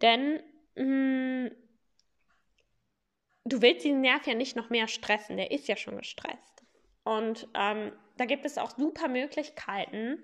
Denn 0.02 0.42
mm, 0.76 1.48
du 3.46 3.62
willst 3.62 3.86
diesen 3.86 4.02
Nerv 4.02 4.26
ja 4.28 4.34
nicht 4.34 4.56
noch 4.56 4.70
mehr 4.70 4.88
stressen, 4.88 5.38
der 5.38 5.52
ist 5.52 5.68
ja 5.68 5.76
schon 5.76 5.98
gestresst. 5.98 6.64
Und 7.04 7.48
ähm, 7.54 7.92
da 8.18 8.26
gibt 8.26 8.46
es 8.46 8.58
auch 8.58 8.72
super 8.72 9.08
Möglichkeiten, 9.08 10.20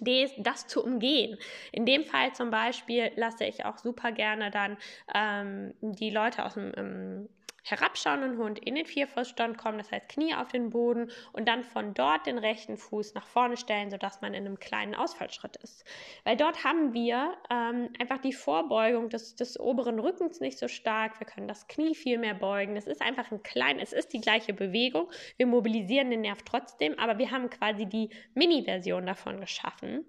das 0.00 0.66
zu 0.66 0.84
umgehen. 0.84 1.38
In 1.72 1.86
dem 1.86 2.04
Fall 2.04 2.34
zum 2.34 2.50
Beispiel 2.50 3.12
lasse 3.16 3.44
ich 3.44 3.64
auch 3.64 3.78
super 3.78 4.12
gerne 4.12 4.50
dann 4.50 4.76
ähm, 5.14 5.74
die 5.80 6.10
Leute 6.10 6.44
aus 6.44 6.54
dem 6.54 7.28
herabschauenden 7.70 8.38
Hund 8.38 8.58
in 8.60 8.76
den 8.76 8.86
Vierfußstand 8.86 9.58
kommen, 9.58 9.78
das 9.78 9.90
heißt 9.90 10.08
Knie 10.08 10.34
auf 10.34 10.48
den 10.48 10.70
Boden 10.70 11.10
und 11.32 11.48
dann 11.48 11.64
von 11.64 11.94
dort 11.94 12.26
den 12.26 12.38
rechten 12.38 12.76
Fuß 12.76 13.14
nach 13.14 13.26
vorne 13.26 13.56
stellen, 13.56 13.90
sodass 13.90 14.20
man 14.20 14.34
in 14.34 14.46
einem 14.46 14.58
kleinen 14.58 14.94
Ausfallschritt 14.94 15.56
ist. 15.56 15.84
Weil 16.24 16.36
dort 16.36 16.64
haben 16.64 16.94
wir 16.94 17.36
ähm, 17.50 17.90
einfach 17.98 18.18
die 18.18 18.32
Vorbeugung 18.32 19.08
des, 19.08 19.34
des 19.34 19.58
oberen 19.58 19.98
Rückens 19.98 20.40
nicht 20.40 20.58
so 20.58 20.68
stark, 20.68 21.18
wir 21.18 21.26
können 21.26 21.48
das 21.48 21.66
Knie 21.66 21.94
viel 21.94 22.18
mehr 22.18 22.34
beugen. 22.34 22.76
Es 22.76 22.86
ist 22.86 23.02
einfach 23.02 23.30
ein 23.32 23.42
klein, 23.42 23.80
es 23.80 23.92
ist 23.92 24.12
die 24.12 24.20
gleiche 24.20 24.54
Bewegung, 24.54 25.10
wir 25.36 25.46
mobilisieren 25.46 26.10
den 26.10 26.20
Nerv 26.20 26.42
trotzdem, 26.42 26.98
aber 26.98 27.18
wir 27.18 27.30
haben 27.30 27.50
quasi 27.50 27.86
die 27.86 28.10
Mini-Version 28.34 29.06
davon 29.06 29.40
geschaffen. 29.40 30.06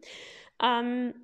Ähm, 0.61 1.15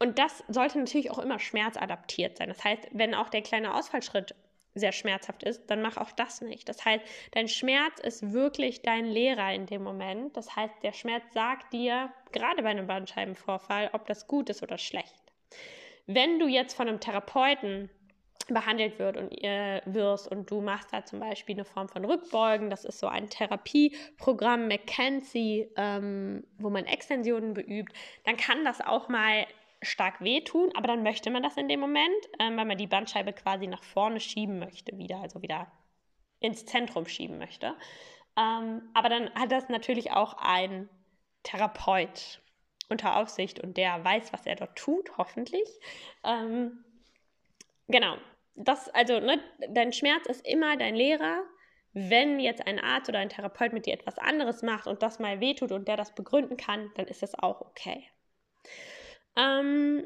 und 0.00 0.18
das 0.18 0.44
sollte 0.48 0.78
natürlich 0.78 1.10
auch 1.10 1.18
immer 1.18 1.38
schmerzadaptiert 1.38 2.38
sein. 2.38 2.48
Das 2.48 2.64
heißt, 2.64 2.88
wenn 2.92 3.14
auch 3.14 3.28
der 3.28 3.42
kleine 3.42 3.74
Ausfallschritt 3.74 4.34
sehr 4.78 4.92
schmerzhaft 4.92 5.42
ist, 5.42 5.66
dann 5.66 5.82
mach 5.82 5.96
auch 5.96 6.10
das 6.12 6.40
nicht. 6.40 6.68
Das 6.68 6.84
heißt, 6.84 7.04
dein 7.32 7.48
Schmerz 7.48 8.00
ist 8.00 8.32
wirklich 8.32 8.82
dein 8.82 9.06
Lehrer 9.06 9.52
in 9.52 9.66
dem 9.66 9.82
Moment. 9.82 10.36
Das 10.36 10.54
heißt, 10.56 10.74
der 10.82 10.92
Schmerz 10.92 11.24
sagt 11.32 11.72
dir, 11.72 12.12
gerade 12.32 12.62
bei 12.62 12.70
einem 12.70 12.86
Bandscheibenvorfall, 12.86 13.90
ob 13.92 14.06
das 14.06 14.26
gut 14.26 14.50
ist 14.50 14.62
oder 14.62 14.78
schlecht. 14.78 15.14
Wenn 16.06 16.38
du 16.38 16.46
jetzt 16.48 16.74
von 16.74 16.88
einem 16.88 17.00
Therapeuten 17.00 17.90
behandelt 18.48 18.98
wird 18.98 19.16
und 19.16 19.30
ihr 19.30 19.82
wirst 19.84 20.28
und 20.28 20.50
du 20.50 20.60
machst 20.60 20.92
da 20.92 21.04
zum 21.04 21.20
Beispiel 21.20 21.54
eine 21.54 21.64
Form 21.64 21.88
von 21.88 22.04
Rückbeugen, 22.04 22.70
das 22.70 22.84
ist 22.84 22.98
so 22.98 23.06
ein 23.06 23.28
Therapieprogramm 23.28 24.68
McKenzie, 24.68 25.68
ähm, 25.76 26.44
wo 26.58 26.70
man 26.70 26.86
Extensionen 26.86 27.54
beübt, 27.54 27.92
dann 28.24 28.36
kann 28.36 28.64
das 28.64 28.80
auch 28.80 29.08
mal 29.08 29.46
stark 29.82 30.20
wehtun, 30.20 30.70
aber 30.74 30.88
dann 30.88 31.02
möchte 31.02 31.30
man 31.30 31.42
das 31.42 31.56
in 31.56 31.68
dem 31.68 31.80
Moment, 31.80 32.28
ähm, 32.38 32.56
weil 32.56 32.64
man 32.64 32.78
die 32.78 32.86
Bandscheibe 32.86 33.32
quasi 33.32 33.66
nach 33.66 33.84
vorne 33.84 34.20
schieben 34.20 34.58
möchte, 34.58 34.96
wieder, 34.98 35.18
also 35.18 35.42
wieder 35.42 35.70
ins 36.40 36.66
Zentrum 36.66 37.06
schieben 37.06 37.38
möchte. 37.38 37.74
Ähm, 38.36 38.82
aber 38.94 39.08
dann 39.08 39.32
hat 39.34 39.52
das 39.52 39.68
natürlich 39.68 40.12
auch 40.12 40.34
ein 40.38 40.88
Therapeut 41.42 42.40
unter 42.88 43.16
Aufsicht 43.16 43.60
und 43.60 43.76
der 43.76 44.04
weiß, 44.04 44.32
was 44.32 44.46
er 44.46 44.56
dort 44.56 44.76
tut, 44.76 45.16
hoffentlich. 45.18 45.68
Ähm, 46.24 46.84
genau. 47.86 48.16
Das, 48.54 48.88
also, 48.90 49.20
ne, 49.20 49.40
dein 49.68 49.92
Schmerz 49.92 50.26
ist 50.26 50.46
immer 50.46 50.76
dein 50.76 50.96
Lehrer. 50.96 51.42
Wenn 51.92 52.38
jetzt 52.38 52.66
ein 52.66 52.78
Arzt 52.78 53.08
oder 53.08 53.18
ein 53.18 53.28
Therapeut 53.28 53.72
mit 53.72 53.86
dir 53.86 53.94
etwas 53.94 54.18
anderes 54.18 54.62
macht 54.62 54.86
und 54.86 55.02
das 55.02 55.18
mal 55.18 55.40
wehtut 55.40 55.72
und 55.72 55.88
der 55.88 55.96
das 55.96 56.14
begründen 56.14 56.56
kann, 56.56 56.90
dann 56.96 57.06
ist 57.06 57.22
das 57.22 57.34
auch 57.34 57.60
okay. 57.60 58.08
Ähm, 59.38 60.04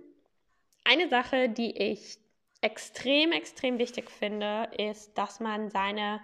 eine 0.85 1.09
Sache, 1.09 1.49
die 1.49 1.77
ich 1.77 2.19
extrem, 2.61 3.33
extrem 3.33 3.79
wichtig 3.79 4.11
finde, 4.11 4.69
ist, 4.77 5.17
dass 5.17 5.41
man 5.41 5.71
seine 5.71 6.21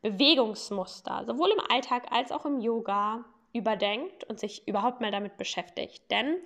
Bewegungsmuster 0.00 1.24
sowohl 1.26 1.50
im 1.50 1.60
Alltag 1.68 2.10
als 2.10 2.32
auch 2.32 2.46
im 2.46 2.60
Yoga 2.60 3.24
überdenkt 3.52 4.24
und 4.24 4.40
sich 4.40 4.66
überhaupt 4.66 5.00
mal 5.00 5.10
damit 5.10 5.36
beschäftigt. 5.36 6.10
Denn 6.10 6.38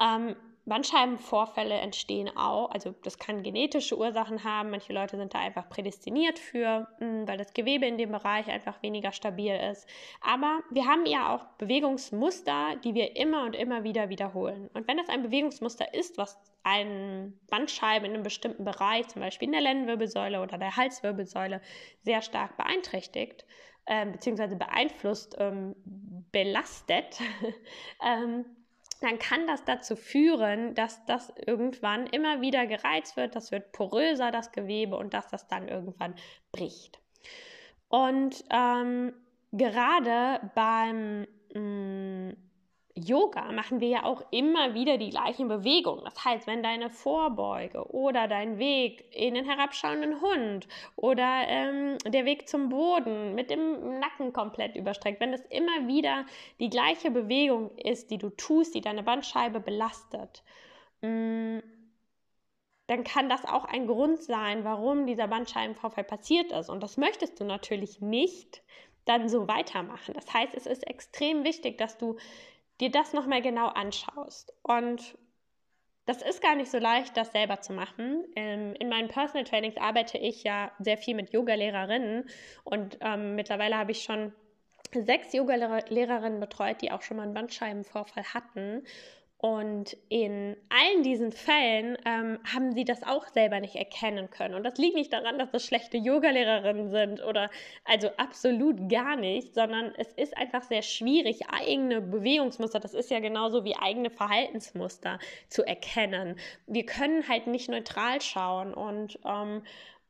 ähm, 0.00 0.36
Bandscheibenvorfälle 0.66 1.74
entstehen 1.74 2.34
auch, 2.36 2.70
also 2.70 2.94
das 3.02 3.18
kann 3.18 3.42
genetische 3.42 3.98
Ursachen 3.98 4.44
haben. 4.44 4.70
Manche 4.70 4.94
Leute 4.94 5.18
sind 5.18 5.34
da 5.34 5.40
einfach 5.40 5.68
prädestiniert 5.68 6.38
für, 6.38 6.88
hm, 6.98 7.28
weil 7.28 7.36
das 7.36 7.52
Gewebe 7.52 7.86
in 7.86 7.98
dem 7.98 8.12
Bereich 8.12 8.48
einfach 8.48 8.82
weniger 8.82 9.12
stabil 9.12 9.54
ist. 9.54 9.86
Aber 10.22 10.60
wir 10.70 10.86
haben 10.86 11.04
ja 11.04 11.34
auch 11.34 11.44
Bewegungsmuster, 11.58 12.76
die 12.82 12.94
wir 12.94 13.16
immer 13.16 13.44
und 13.44 13.54
immer 13.54 13.84
wieder 13.84 14.08
wiederholen. 14.08 14.70
Und 14.72 14.88
wenn 14.88 14.96
das 14.96 15.10
ein 15.10 15.22
Bewegungsmuster 15.22 15.92
ist, 15.92 16.16
was 16.16 16.38
einen 16.62 17.38
Bandscheiben 17.50 18.06
in 18.06 18.14
einem 18.14 18.22
bestimmten 18.22 18.64
Bereich, 18.64 19.08
zum 19.08 19.20
Beispiel 19.20 19.48
in 19.48 19.52
der 19.52 19.60
Lendenwirbelsäule 19.60 20.40
oder 20.40 20.56
der 20.56 20.76
Halswirbelsäule, 20.76 21.60
sehr 22.00 22.22
stark 22.22 22.56
beeinträchtigt, 22.56 23.44
äh, 23.84 24.06
beziehungsweise 24.06 24.56
beeinflusst, 24.56 25.36
ähm, 25.38 25.76
belastet, 26.32 27.20
ähm, 28.02 28.46
dann 29.00 29.18
kann 29.18 29.46
das 29.46 29.64
dazu 29.64 29.96
führen, 29.96 30.74
dass 30.74 31.04
das 31.06 31.32
irgendwann 31.46 32.06
immer 32.06 32.40
wieder 32.40 32.66
gereizt 32.66 33.16
wird, 33.16 33.34
das 33.34 33.52
wird 33.52 33.72
poröser, 33.72 34.30
das 34.30 34.52
Gewebe, 34.52 34.96
und 34.96 35.14
dass 35.14 35.28
das 35.28 35.46
dann 35.48 35.68
irgendwann 35.68 36.14
bricht. 36.52 37.00
Und 37.88 38.44
ähm, 38.50 39.12
gerade 39.52 40.50
beim 40.54 41.26
mh, 41.54 41.60
mm, 41.60 42.43
Yoga 42.96 43.50
machen 43.50 43.80
wir 43.80 43.88
ja 43.88 44.04
auch 44.04 44.22
immer 44.30 44.74
wieder 44.74 44.98
die 44.98 45.10
gleichen 45.10 45.48
Bewegungen. 45.48 46.04
Das 46.04 46.24
heißt, 46.24 46.46
wenn 46.46 46.62
deine 46.62 46.90
Vorbeuge 46.90 47.90
oder 47.92 48.28
dein 48.28 48.58
Weg 48.58 49.04
in 49.10 49.34
den 49.34 49.44
herabschauenden 49.44 50.20
Hund 50.20 50.68
oder 50.94 51.42
ähm, 51.48 51.98
der 52.06 52.24
Weg 52.24 52.48
zum 52.48 52.68
Boden 52.68 53.34
mit 53.34 53.50
dem 53.50 53.98
Nacken 53.98 54.32
komplett 54.32 54.76
überstreckt, 54.76 55.20
wenn 55.20 55.32
das 55.32 55.44
immer 55.46 55.88
wieder 55.88 56.24
die 56.60 56.70
gleiche 56.70 57.10
Bewegung 57.10 57.76
ist, 57.78 58.12
die 58.12 58.18
du 58.18 58.30
tust, 58.30 58.76
die 58.76 58.80
deine 58.80 59.02
Bandscheibe 59.02 59.58
belastet, 59.58 60.44
mh, 61.00 61.08
mm, 61.08 61.62
dann 62.86 63.02
kann 63.02 63.30
das 63.30 63.46
auch 63.46 63.64
ein 63.64 63.86
Grund 63.86 64.22
sein, 64.22 64.62
warum 64.62 65.06
dieser 65.06 65.26
Bandscheibenvorfall 65.26 66.04
passiert 66.04 66.52
ist. 66.52 66.68
Und 66.68 66.82
das 66.82 66.98
möchtest 66.98 67.40
du 67.40 67.44
natürlich 67.44 68.02
nicht 68.02 68.62
dann 69.06 69.28
so 69.28 69.48
weitermachen. 69.48 70.14
Das 70.14 70.32
heißt, 70.32 70.54
es 70.54 70.66
ist 70.66 70.86
extrem 70.86 71.44
wichtig, 71.44 71.78
dass 71.78 71.96
du 71.98 72.16
dir 72.80 72.90
das 72.90 73.12
nochmal 73.12 73.42
genau 73.42 73.68
anschaust. 73.68 74.52
Und 74.62 75.16
das 76.06 76.20
ist 76.20 76.42
gar 76.42 76.54
nicht 76.54 76.70
so 76.70 76.78
leicht, 76.78 77.16
das 77.16 77.32
selber 77.32 77.60
zu 77.60 77.72
machen. 77.72 78.24
Ähm, 78.36 78.74
in 78.78 78.88
meinen 78.88 79.08
Personal 79.08 79.44
Trainings 79.44 79.76
arbeite 79.76 80.18
ich 80.18 80.44
ja 80.44 80.70
sehr 80.78 80.98
viel 80.98 81.14
mit 81.14 81.32
Yoga-Lehrerinnen 81.32 82.28
und 82.64 82.98
ähm, 83.00 83.36
mittlerweile 83.36 83.78
habe 83.78 83.92
ich 83.92 84.02
schon 84.02 84.32
sechs 84.92 85.32
Yoga-Lehrerinnen 85.32 86.40
betreut, 86.40 86.82
die 86.82 86.92
auch 86.92 87.02
schon 87.02 87.16
mal 87.16 87.24
einen 87.24 87.34
Bandscheibenvorfall 87.34 88.24
hatten. 88.34 88.84
Und 89.44 89.94
in 90.08 90.56
allen 90.70 91.02
diesen 91.02 91.30
Fällen 91.30 91.98
ähm, 92.06 92.38
haben 92.50 92.72
sie 92.72 92.86
das 92.86 93.02
auch 93.02 93.28
selber 93.28 93.60
nicht 93.60 93.76
erkennen 93.76 94.30
können. 94.30 94.54
Und 94.54 94.62
das 94.62 94.78
liegt 94.78 94.96
nicht 94.96 95.12
daran, 95.12 95.38
dass 95.38 95.50
das 95.50 95.66
schlechte 95.66 95.98
Yogalehrerinnen 95.98 96.88
sind 96.88 97.22
oder 97.22 97.50
also 97.84 98.08
absolut 98.16 98.88
gar 98.88 99.16
nicht, 99.16 99.52
sondern 99.52 99.92
es 99.98 100.10
ist 100.14 100.34
einfach 100.38 100.62
sehr 100.62 100.80
schwierig, 100.80 101.40
eigene 101.50 102.00
Bewegungsmuster, 102.00 102.80
das 102.80 102.94
ist 102.94 103.10
ja 103.10 103.20
genauso 103.20 103.66
wie 103.66 103.76
eigene 103.76 104.08
Verhaltensmuster 104.08 105.18
zu 105.48 105.62
erkennen. 105.62 106.36
Wir 106.66 106.86
können 106.86 107.28
halt 107.28 107.46
nicht 107.46 107.68
neutral 107.68 108.22
schauen 108.22 108.72
und 108.72 109.18
ähm, 109.26 109.60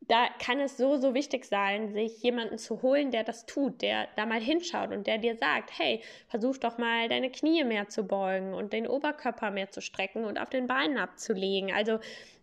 da 0.08 0.28
kann 0.38 0.60
es 0.60 0.76
so, 0.76 0.96
so 0.96 1.14
wichtig 1.14 1.44
sein, 1.44 1.92
sich 1.92 2.22
jemanden 2.22 2.58
zu 2.58 2.82
holen, 2.82 3.10
der 3.10 3.24
das 3.24 3.46
tut, 3.46 3.80
der 3.82 4.08
da 4.16 4.26
mal 4.26 4.40
hinschaut 4.40 4.92
und 4.92 5.06
der 5.06 5.18
dir 5.18 5.36
sagt, 5.36 5.78
hey, 5.78 6.02
versuch 6.28 6.58
doch 6.58 6.78
mal 6.78 7.08
deine 7.08 7.30
Knie 7.30 7.64
mehr 7.64 7.88
zu 7.88 8.04
beugen 8.04 8.54
und 8.54 8.72
den 8.72 8.86
Oberkörper 8.86 9.50
mehr 9.50 9.70
zu 9.70 9.80
strecken 9.80 10.24
und 10.24 10.38
auf 10.38 10.50
den 10.50 10.66
Beinen 10.66 10.98
abzulegen. 10.98 11.72
Also 11.72 11.98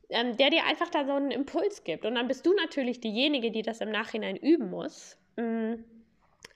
ähm, 0.09 0.35
der 0.37 0.49
dir 0.49 0.65
einfach 0.65 0.89
da 0.89 1.05
so 1.05 1.13
einen 1.13 1.31
Impuls 1.31 1.83
gibt. 1.83 2.05
Und 2.05 2.15
dann 2.15 2.27
bist 2.27 2.45
du 2.45 2.53
natürlich 2.53 2.99
diejenige, 2.99 3.51
die 3.51 3.61
das 3.61 3.79
im 3.79 3.91
Nachhinein 3.91 4.35
üben 4.35 4.69
muss. 4.69 5.17
Mhm. 5.37 5.85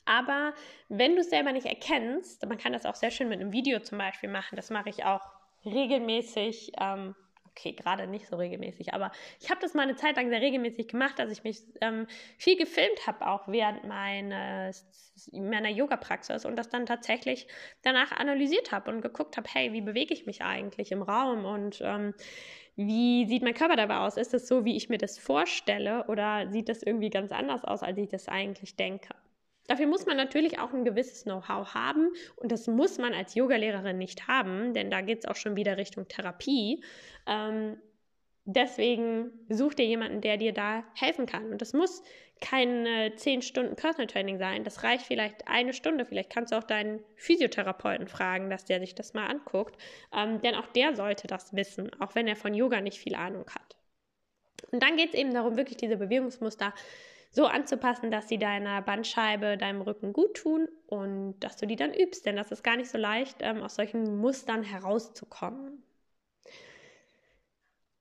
Aber 0.06 0.54
wenn 0.90 1.16
du 1.16 1.22
es 1.22 1.30
selber 1.30 1.52
nicht 1.52 1.66
erkennst, 1.66 2.46
man 2.46 2.58
kann 2.58 2.74
das 2.74 2.86
auch 2.86 2.96
sehr 2.96 3.12
schön 3.12 3.30
mit 3.30 3.40
einem 3.40 3.54
Video 3.54 3.80
zum 3.80 3.98
Beispiel 3.98 4.30
machen, 4.30 4.56
das 4.56 4.70
mache 4.70 4.90
ich 4.90 5.04
auch 5.04 5.22
regelmäßig. 5.66 6.74
Ähm, 6.80 7.16
okay, 7.58 7.72
gerade 7.72 8.06
nicht 8.08 8.28
so 8.28 8.36
regelmäßig, 8.36 8.94
aber 8.94 9.12
ich 9.40 9.50
habe 9.50 9.62
das 9.62 9.74
mal 9.74 9.84
eine 9.84 9.96
Zeit 9.96 10.18
lang 10.18 10.30
sehr 10.30 10.42
regelmäßig 10.42 10.90
gemacht, 10.90 11.18
dass 11.18 11.32
ich 11.32 11.44
mich 11.44 11.62
ähm, 11.82 12.06
viel 12.38 12.58
gefilmt 12.58 13.08
habe, 13.08 13.26
auch 13.28 13.48
während 13.48 13.86
meines, 13.86 14.86
meiner 15.32 15.70
Yoga-Praxis 15.70 16.46
und 16.46 16.58
das 16.58 16.70
dann 16.70 16.86
tatsächlich 16.86 17.48
danach 17.82 18.12
analysiert 18.12 18.72
habe 18.72 18.92
und 18.92 19.02
geguckt 19.02 19.38
habe, 19.38 19.48
hey, 19.52 19.72
wie 19.72 19.82
bewege 19.82 20.14
ich 20.14 20.26
mich 20.26 20.42
eigentlich 20.42 20.92
im 20.92 21.02
Raum 21.02 21.46
und 21.46 21.80
ähm, 21.82 22.14
wie 22.76 23.26
sieht 23.26 23.42
mein 23.42 23.54
Körper 23.54 23.78
dabei 23.78 23.98
aus? 24.00 24.18
Ist 24.18 24.34
es 24.34 24.48
so, 24.48 24.66
wie 24.66 24.76
ich 24.76 24.90
mir 24.90 24.98
das 24.98 25.18
vorstelle 25.18 26.06
oder 26.08 26.50
sieht 26.52 26.68
das 26.68 26.84
irgendwie 26.84 27.10
ganz 27.10 27.32
anders 27.32 27.64
aus, 27.64 27.84
als 27.84 27.98
ich 27.98 28.10
das 28.10 28.28
eigentlich 28.28 28.76
denke? 28.76 29.16
Dafür 29.68 29.88
muss 29.88 30.06
man 30.06 30.18
natürlich 30.18 30.60
auch 30.60 30.74
ein 30.74 30.86
gewisses 30.86 31.24
Know-how 31.24 31.74
haben 31.74 32.10
und 32.36 32.52
das 32.52 32.68
muss 32.68 32.98
man 32.98 33.14
als 33.14 33.36
Yogalehrerin 33.36 33.98
nicht 33.98 34.28
haben, 34.28 34.74
denn 34.74 34.92
da 34.92 35.02
geht 35.02 35.20
es 35.20 35.26
auch 35.26 35.36
schon 35.36 35.56
wieder 35.56 35.78
Richtung 35.78 36.08
Therapie. 36.08 36.84
Ähm, 37.26 37.78
deswegen 38.46 39.32
such 39.50 39.74
dir 39.74 39.86
jemanden, 39.86 40.22
der 40.22 40.38
dir 40.38 40.54
da 40.54 40.84
helfen 40.94 41.26
kann. 41.26 41.52
Und 41.52 41.62
das 41.62 41.74
muss 41.74 42.04
keine 42.42 43.16
10 43.16 43.42
Stunden 43.42 43.76
Personal 43.76 44.08
Training 44.08 44.38
sein. 44.38 44.64
Das 44.64 44.84
reicht 44.84 45.06
vielleicht 45.06 45.48
eine 45.48 45.74
Stunde. 45.74 46.06
Vielleicht 46.06 46.30
kannst 46.30 46.52
du 46.52 46.58
auch 46.58 46.64
deinen 46.64 47.04
Physiotherapeuten 47.16 48.08
fragen, 48.08 48.50
dass 48.50 48.66
der 48.66 48.80
sich 48.80 48.94
das 48.94 49.14
mal 49.14 49.28
anguckt. 49.28 49.82
Ähm, 50.14 50.42
denn 50.42 50.56
auch 50.56 50.68
der 50.68 50.96
sollte 50.96 51.28
das 51.28 51.56
wissen, 51.56 51.90
auch 52.00 52.14
wenn 52.14 52.28
er 52.28 52.36
von 52.36 52.54
Yoga 52.54 52.82
nicht 52.82 53.00
viel 53.00 53.16
Ahnung 53.16 53.46
hat. 53.50 53.78
Und 54.72 54.84
dann 54.84 54.98
geht 54.98 55.10
es 55.10 55.16
eben 55.16 55.34
darum, 55.34 55.58
wirklich 55.58 55.78
diese 55.78 55.98
Bewegungsmuster 55.98 56.74
so 57.36 57.48
anzupassen, 57.48 58.12
dass 58.12 58.30
sie 58.30 58.38
deiner 58.38 58.82
Bandscheibe, 58.82 59.58
deinem 59.58 59.82
Rücken 59.82 60.13
gut 60.13 60.36
tun 60.36 60.70
und 60.88 61.38
dass 61.42 61.58
du 61.58 61.68
die 61.68 61.75
dann 61.75 61.94
übst. 61.94 62.25
Denn 62.25 62.38
das 62.38 62.50
ist 62.54 62.63
gar 62.63 62.77
nicht 62.77 62.89
so 62.89 62.98
leicht, 62.98 63.38
ähm, 63.42 63.62
aus 63.62 63.75
solchen 63.75 64.18
Mustern 64.20 64.63
herauszukommen. 64.63 65.84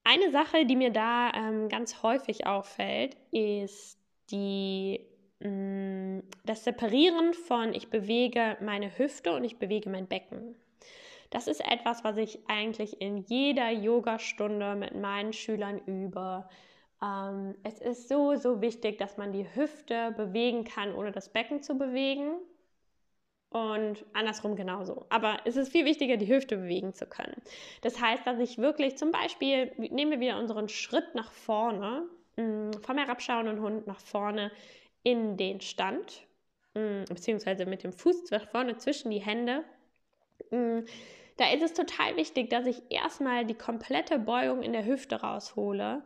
Eine 0.04 0.30
Sache, 0.30 0.66
die 0.66 0.76
mir 0.76 0.92
da 0.92 1.32
ähm, 1.34 1.68
ganz 1.68 2.00
häufig 2.04 2.46
auffällt, 2.46 3.16
ist 3.32 3.98
die, 4.30 5.00
mh, 5.40 5.48
mm, 5.48 6.22
das 6.44 6.62
Separieren 6.62 7.34
von 7.34 7.74
ich 7.74 7.90
bewege 7.90 8.56
meine 8.60 8.96
Hüfte 8.96 9.32
und 9.32 9.42
ich 9.42 9.58
bewege 9.58 9.90
mein 9.90 10.06
Becken. 10.06 10.54
Das 11.30 11.48
ist 11.48 11.60
etwas, 11.60 12.04
was 12.04 12.18
ich 12.18 12.38
eigentlich 12.46 13.00
in 13.00 13.16
jeder 13.16 13.70
Yogastunde 13.70 14.76
mit 14.76 14.94
meinen 14.94 15.32
Schülern 15.32 15.80
übe. 15.86 16.48
Ähm, 17.04 17.54
es 17.62 17.80
ist 17.80 18.08
so, 18.08 18.36
so 18.36 18.60
wichtig, 18.60 18.98
dass 18.98 19.16
man 19.16 19.32
die 19.32 19.46
Hüfte 19.54 20.12
bewegen 20.16 20.64
kann, 20.64 20.94
ohne 20.94 21.12
das 21.12 21.28
Becken 21.28 21.62
zu 21.62 21.76
bewegen. 21.76 22.36
Und 23.50 24.04
andersrum 24.14 24.56
genauso. 24.56 25.06
Aber 25.10 25.38
es 25.44 25.56
ist 25.56 25.70
viel 25.70 25.84
wichtiger, 25.84 26.16
die 26.16 26.26
Hüfte 26.26 26.56
bewegen 26.56 26.92
zu 26.92 27.06
können. 27.06 27.40
Das 27.82 28.00
heißt, 28.00 28.26
dass 28.26 28.40
ich 28.40 28.58
wirklich 28.58 28.96
zum 28.96 29.12
Beispiel, 29.12 29.70
nehmen 29.76 30.10
wir 30.10 30.18
wieder 30.18 30.38
unseren 30.40 30.68
Schritt 30.68 31.14
nach 31.14 31.30
vorne, 31.30 32.08
mm, 32.36 32.72
vom 32.82 32.98
herabschauenden 32.98 33.60
Hund 33.60 33.86
nach 33.86 34.00
vorne 34.00 34.50
in 35.04 35.36
den 35.36 35.60
Stand, 35.60 36.26
mm, 36.74 37.04
beziehungsweise 37.08 37.64
mit 37.64 37.84
dem 37.84 37.92
Fuß 37.92 38.30
nach 38.32 38.48
vorne 38.48 38.76
zwischen 38.78 39.12
die 39.12 39.20
Hände. 39.20 39.62
Mm, 40.50 40.80
da 41.36 41.52
ist 41.52 41.62
es 41.62 41.74
total 41.74 42.16
wichtig, 42.16 42.50
dass 42.50 42.66
ich 42.66 42.82
erstmal 42.90 43.44
die 43.44 43.54
komplette 43.54 44.18
Beugung 44.18 44.62
in 44.62 44.72
der 44.72 44.84
Hüfte 44.84 45.20
raushole. 45.20 46.02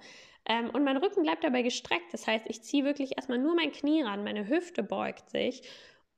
Ähm, 0.48 0.70
und 0.70 0.84
mein 0.84 0.96
Rücken 0.96 1.22
bleibt 1.22 1.44
dabei 1.44 1.62
gestreckt. 1.62 2.12
Das 2.12 2.26
heißt, 2.26 2.46
ich 2.48 2.62
ziehe 2.62 2.84
wirklich 2.84 3.16
erstmal 3.16 3.38
nur 3.38 3.54
mein 3.54 3.72
Knie 3.72 4.02
ran, 4.02 4.24
meine 4.24 4.48
Hüfte 4.48 4.82
beugt 4.82 5.30
sich 5.30 5.62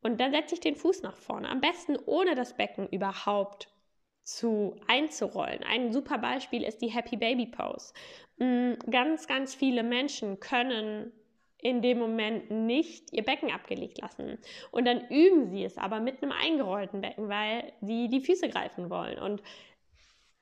und 0.03 0.21
dann 0.21 0.33
setze 0.33 0.55
ich 0.55 0.61
den 0.61 0.77
Fuß 0.77 1.03
nach 1.03 1.17
vorne. 1.17 1.49
Am 1.49 1.61
besten 1.61 1.97
ohne 2.07 2.35
das 2.35 2.57
Becken 2.57 2.89
überhaupt 2.89 3.69
zu 4.23 4.77
einzurollen. 4.87 5.63
Ein 5.65 5.93
super 5.93 6.19
Beispiel 6.19 6.63
ist 6.63 6.81
die 6.81 6.89
Happy 6.89 7.17
Baby 7.17 7.47
Pose. 7.47 7.93
Mm, 8.39 8.75
ganz, 8.91 9.27
ganz 9.27 9.55
viele 9.55 9.83
Menschen 9.83 10.41
können 10.41 11.13
in 11.59 11.83
dem 11.83 11.99
Moment 11.99 12.51
nicht 12.51 13.13
ihr 13.13 13.25
Becken 13.25 13.51
abgelegt 13.51 14.01
lassen. 14.01 14.39
Und 14.71 14.87
dann 14.87 15.07
üben 15.09 15.51
sie 15.51 15.65
es 15.65 15.77
aber 15.77 16.01
mit 16.01 16.23
einem 16.23 16.33
eingerollten 16.33 17.03
Becken, 17.03 17.29
weil 17.29 17.73
sie 17.83 18.09
die 18.09 18.21
Füße 18.21 18.49
greifen 18.49 18.89
wollen. 18.89 19.19
Und 19.19 19.43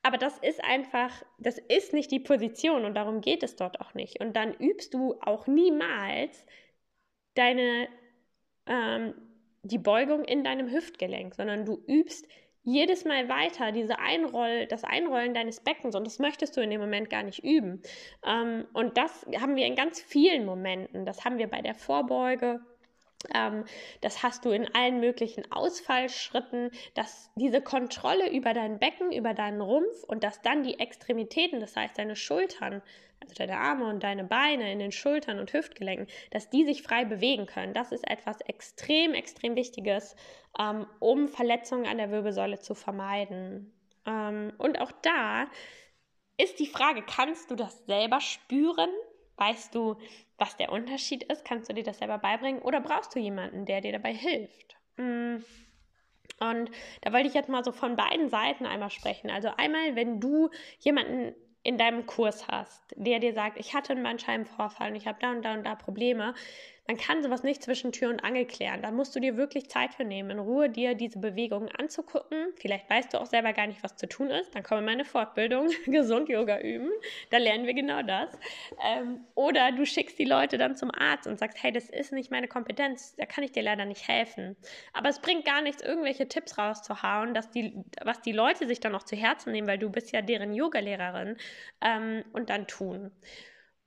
aber 0.02 0.18
das 0.18 0.38
ist 0.38 0.62
einfach, 0.62 1.10
das 1.38 1.58
ist 1.58 1.92
nicht 1.92 2.10
die 2.10 2.20
Position 2.20 2.84
und 2.84 2.94
darum 2.94 3.20
geht 3.20 3.42
es 3.42 3.56
dort 3.56 3.80
auch 3.80 3.94
nicht. 3.94 4.20
Und 4.20 4.36
dann 4.36 4.54
übst 4.54 4.94
du 4.94 5.14
auch 5.20 5.46
niemals 5.46 6.46
deine 7.34 7.88
ähm, 8.66 9.14
die 9.62 9.78
Beugung 9.78 10.24
in 10.24 10.44
deinem 10.44 10.70
Hüftgelenk, 10.70 11.34
sondern 11.34 11.64
du 11.64 11.82
übst 11.86 12.26
jedes 12.62 13.04
Mal 13.04 13.28
weiter 13.28 13.72
diese 13.72 13.98
Einroll, 13.98 14.66
das 14.66 14.84
Einrollen 14.84 15.32
deines 15.34 15.60
Beckens 15.60 15.94
und 15.94 16.06
das 16.06 16.18
möchtest 16.18 16.56
du 16.56 16.60
in 16.60 16.70
dem 16.70 16.80
Moment 16.80 17.08
gar 17.08 17.22
nicht 17.22 17.42
üben. 17.42 17.82
Ähm, 18.24 18.66
und 18.74 18.98
das 18.98 19.26
haben 19.40 19.56
wir 19.56 19.66
in 19.66 19.74
ganz 19.74 20.00
vielen 20.00 20.44
Momenten. 20.44 21.06
Das 21.06 21.24
haben 21.24 21.38
wir 21.38 21.48
bei 21.48 21.62
der 21.62 21.74
Vorbeuge, 21.74 22.60
ähm, 23.34 23.64
das 24.00 24.22
hast 24.22 24.44
du 24.44 24.50
in 24.50 24.72
allen 24.74 25.00
möglichen 25.00 25.50
Ausfallschritten, 25.50 26.70
dass 26.94 27.30
diese 27.34 27.60
Kontrolle 27.60 28.30
über 28.30 28.54
dein 28.54 28.78
Becken, 28.78 29.12
über 29.12 29.34
deinen 29.34 29.60
Rumpf 29.60 30.04
und 30.04 30.22
dass 30.22 30.40
dann 30.42 30.62
die 30.62 30.78
Extremitäten, 30.78 31.60
das 31.60 31.76
heißt 31.76 31.98
deine 31.98 32.16
Schultern, 32.16 32.82
also 33.20 33.34
deine 33.34 33.58
Arme 33.58 33.86
und 33.86 34.02
deine 34.04 34.24
Beine 34.24 34.72
in 34.72 34.78
den 34.78 34.92
Schultern 34.92 35.40
und 35.40 35.52
Hüftgelenken, 35.52 36.06
dass 36.30 36.50
die 36.50 36.64
sich 36.64 36.82
frei 36.82 37.04
bewegen 37.04 37.46
können. 37.46 37.74
Das 37.74 37.90
ist 37.90 38.08
etwas 38.08 38.40
extrem, 38.42 39.14
extrem 39.14 39.56
Wichtiges, 39.56 40.14
ähm, 40.58 40.86
um 41.00 41.28
Verletzungen 41.28 41.86
an 41.86 41.98
der 41.98 42.10
Wirbelsäule 42.10 42.60
zu 42.60 42.74
vermeiden. 42.74 43.72
Ähm, 44.06 44.52
und 44.58 44.80
auch 44.80 44.92
da 45.02 45.46
ist 46.36 46.60
die 46.60 46.66
Frage, 46.66 47.02
kannst 47.02 47.50
du 47.50 47.56
das 47.56 47.84
selber 47.86 48.20
spüren? 48.20 48.90
Weißt 49.38 49.74
du, 49.74 49.96
was 50.36 50.56
der 50.56 50.70
Unterschied 50.70 51.22
ist? 51.24 51.44
Kannst 51.44 51.68
du 51.68 51.74
dir 51.74 51.84
das 51.84 51.98
selber 51.98 52.18
beibringen 52.18 52.60
oder 52.62 52.80
brauchst 52.80 53.14
du 53.14 53.18
jemanden, 53.18 53.64
der 53.64 53.80
dir 53.80 53.92
dabei 53.92 54.12
hilft? 54.12 54.76
Mm. 54.96 55.36
Und 56.40 56.70
da 57.00 57.12
wollte 57.12 57.26
ich 57.26 57.34
jetzt 57.34 57.48
mal 57.48 57.64
so 57.64 57.72
von 57.72 57.96
beiden 57.96 58.28
Seiten 58.28 58.66
einmal 58.66 58.90
sprechen. 58.90 59.30
Also 59.30 59.48
einmal, 59.56 59.96
wenn 59.96 60.20
du 60.20 60.50
jemanden 60.78 61.34
in 61.62 61.78
deinem 61.78 62.06
Kurs 62.06 62.46
hast, 62.48 62.94
der 62.96 63.18
dir 63.18 63.32
sagt, 63.32 63.58
ich 63.58 63.74
hatte 63.74 63.92
einen 63.92 64.02
Bandscheibenvorfall 64.02 64.90
und 64.90 64.96
ich 64.96 65.06
habe 65.06 65.18
da 65.20 65.32
und 65.32 65.44
da 65.44 65.54
und 65.54 65.64
da 65.64 65.74
Probleme, 65.74 66.34
man 66.88 66.96
kann 66.96 67.22
sowas 67.22 67.42
nicht 67.42 67.62
zwischen 67.62 67.92
Tür 67.92 68.08
und 68.08 68.24
Angel 68.24 68.46
klären. 68.46 68.80
Da 68.80 68.90
musst 68.90 69.14
du 69.14 69.20
dir 69.20 69.36
wirklich 69.36 69.68
Zeit 69.68 69.92
für 69.92 70.04
nehmen, 70.04 70.30
in 70.30 70.38
Ruhe 70.38 70.70
dir 70.70 70.94
diese 70.94 71.18
Bewegungen 71.18 71.68
anzugucken. 71.76 72.46
Vielleicht 72.56 72.88
weißt 72.88 73.12
du 73.12 73.20
auch 73.20 73.26
selber 73.26 73.52
gar 73.52 73.66
nicht, 73.66 73.82
was 73.82 73.96
zu 73.96 74.08
tun 74.08 74.30
ist. 74.30 74.54
Dann 74.54 74.62
kommen 74.62 74.86
meine 74.86 75.04
Fortbildung, 75.04 75.68
gesund 75.86 76.30
Yoga 76.30 76.60
üben. 76.60 76.88
Da 77.28 77.36
lernen 77.36 77.66
wir 77.66 77.74
genau 77.74 78.00
das. 78.00 78.30
Ähm, 78.82 79.20
oder 79.34 79.70
du 79.70 79.84
schickst 79.84 80.18
die 80.18 80.24
Leute 80.24 80.56
dann 80.56 80.76
zum 80.76 80.90
Arzt 80.90 81.26
und 81.26 81.38
sagst, 81.38 81.62
hey, 81.62 81.72
das 81.72 81.90
ist 81.90 82.12
nicht 82.12 82.30
meine 82.30 82.48
Kompetenz, 82.48 83.14
da 83.16 83.26
kann 83.26 83.44
ich 83.44 83.52
dir 83.52 83.62
leider 83.62 83.84
nicht 83.84 84.08
helfen. 84.08 84.56
Aber 84.94 85.10
es 85.10 85.20
bringt 85.20 85.44
gar 85.44 85.60
nichts, 85.60 85.82
irgendwelche 85.82 86.26
Tipps 86.26 86.56
rauszuhauen, 86.56 87.34
dass 87.34 87.50
die, 87.50 87.84
was 88.02 88.22
die 88.22 88.32
Leute 88.32 88.66
sich 88.66 88.80
dann 88.80 88.92
noch 88.92 89.02
zu 89.02 89.14
Herzen 89.14 89.52
nehmen, 89.52 89.68
weil 89.68 89.78
du 89.78 89.90
bist 89.90 90.10
ja 90.12 90.22
deren 90.22 90.54
Yogalehrerin 90.54 91.36
ähm, 91.82 92.24
und 92.32 92.48
dann 92.48 92.66
tun. 92.66 93.10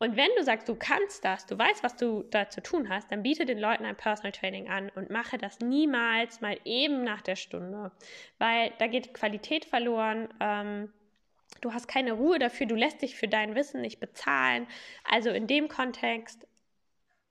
Und 0.01 0.17
wenn 0.17 0.31
du 0.35 0.43
sagst, 0.43 0.67
du 0.67 0.73
kannst 0.73 1.23
das, 1.23 1.45
du 1.45 1.55
weißt, 1.55 1.83
was 1.83 1.95
du 1.95 2.23
da 2.23 2.49
zu 2.49 2.59
tun 2.63 2.89
hast, 2.89 3.11
dann 3.11 3.21
biete 3.21 3.45
den 3.45 3.59
Leuten 3.59 3.85
ein 3.85 3.95
Personal 3.95 4.31
Training 4.31 4.67
an 4.67 4.89
und 4.95 5.11
mache 5.11 5.37
das 5.37 5.59
niemals 5.59 6.41
mal 6.41 6.57
eben 6.65 7.03
nach 7.03 7.21
der 7.21 7.35
Stunde, 7.35 7.91
weil 8.39 8.73
da 8.79 8.87
geht 8.87 9.13
Qualität 9.13 9.63
verloren. 9.63 10.27
Ähm, 10.39 10.91
du 11.61 11.71
hast 11.71 11.87
keine 11.87 12.13
Ruhe 12.13 12.39
dafür, 12.39 12.65
du 12.65 12.73
lässt 12.73 13.03
dich 13.03 13.15
für 13.15 13.27
dein 13.27 13.53
Wissen 13.53 13.81
nicht 13.81 13.99
bezahlen. 13.99 14.65
Also 15.03 15.29
in 15.29 15.45
dem 15.45 15.67
Kontext, 15.67 16.47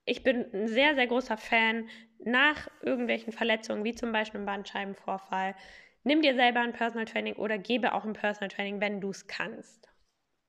ich 0.05 0.23
bin 0.23 0.47
ein 0.55 0.69
sehr, 0.69 0.95
sehr 0.95 1.09
großer 1.09 1.39
Fan 1.39 1.89
nach 2.21 2.69
irgendwelchen 2.83 3.33
Verletzungen, 3.33 3.83
wie 3.83 3.97
zum 3.97 4.13
Beispiel 4.13 4.39
einem 4.39 4.47
Bandscheibenvorfall. 4.47 5.57
Nimm 6.05 6.23
dir 6.23 6.37
selber 6.37 6.61
ein 6.61 6.73
Personal 6.73 7.07
Training 7.07 7.35
oder 7.35 7.59
gebe 7.59 7.95
auch 7.95 8.05
ein 8.05 8.13
Personal 8.13 8.49
Training, 8.49 8.81
wenn 8.81 9.01
du 9.01 9.11
es 9.11 9.27
kannst. 9.27 9.90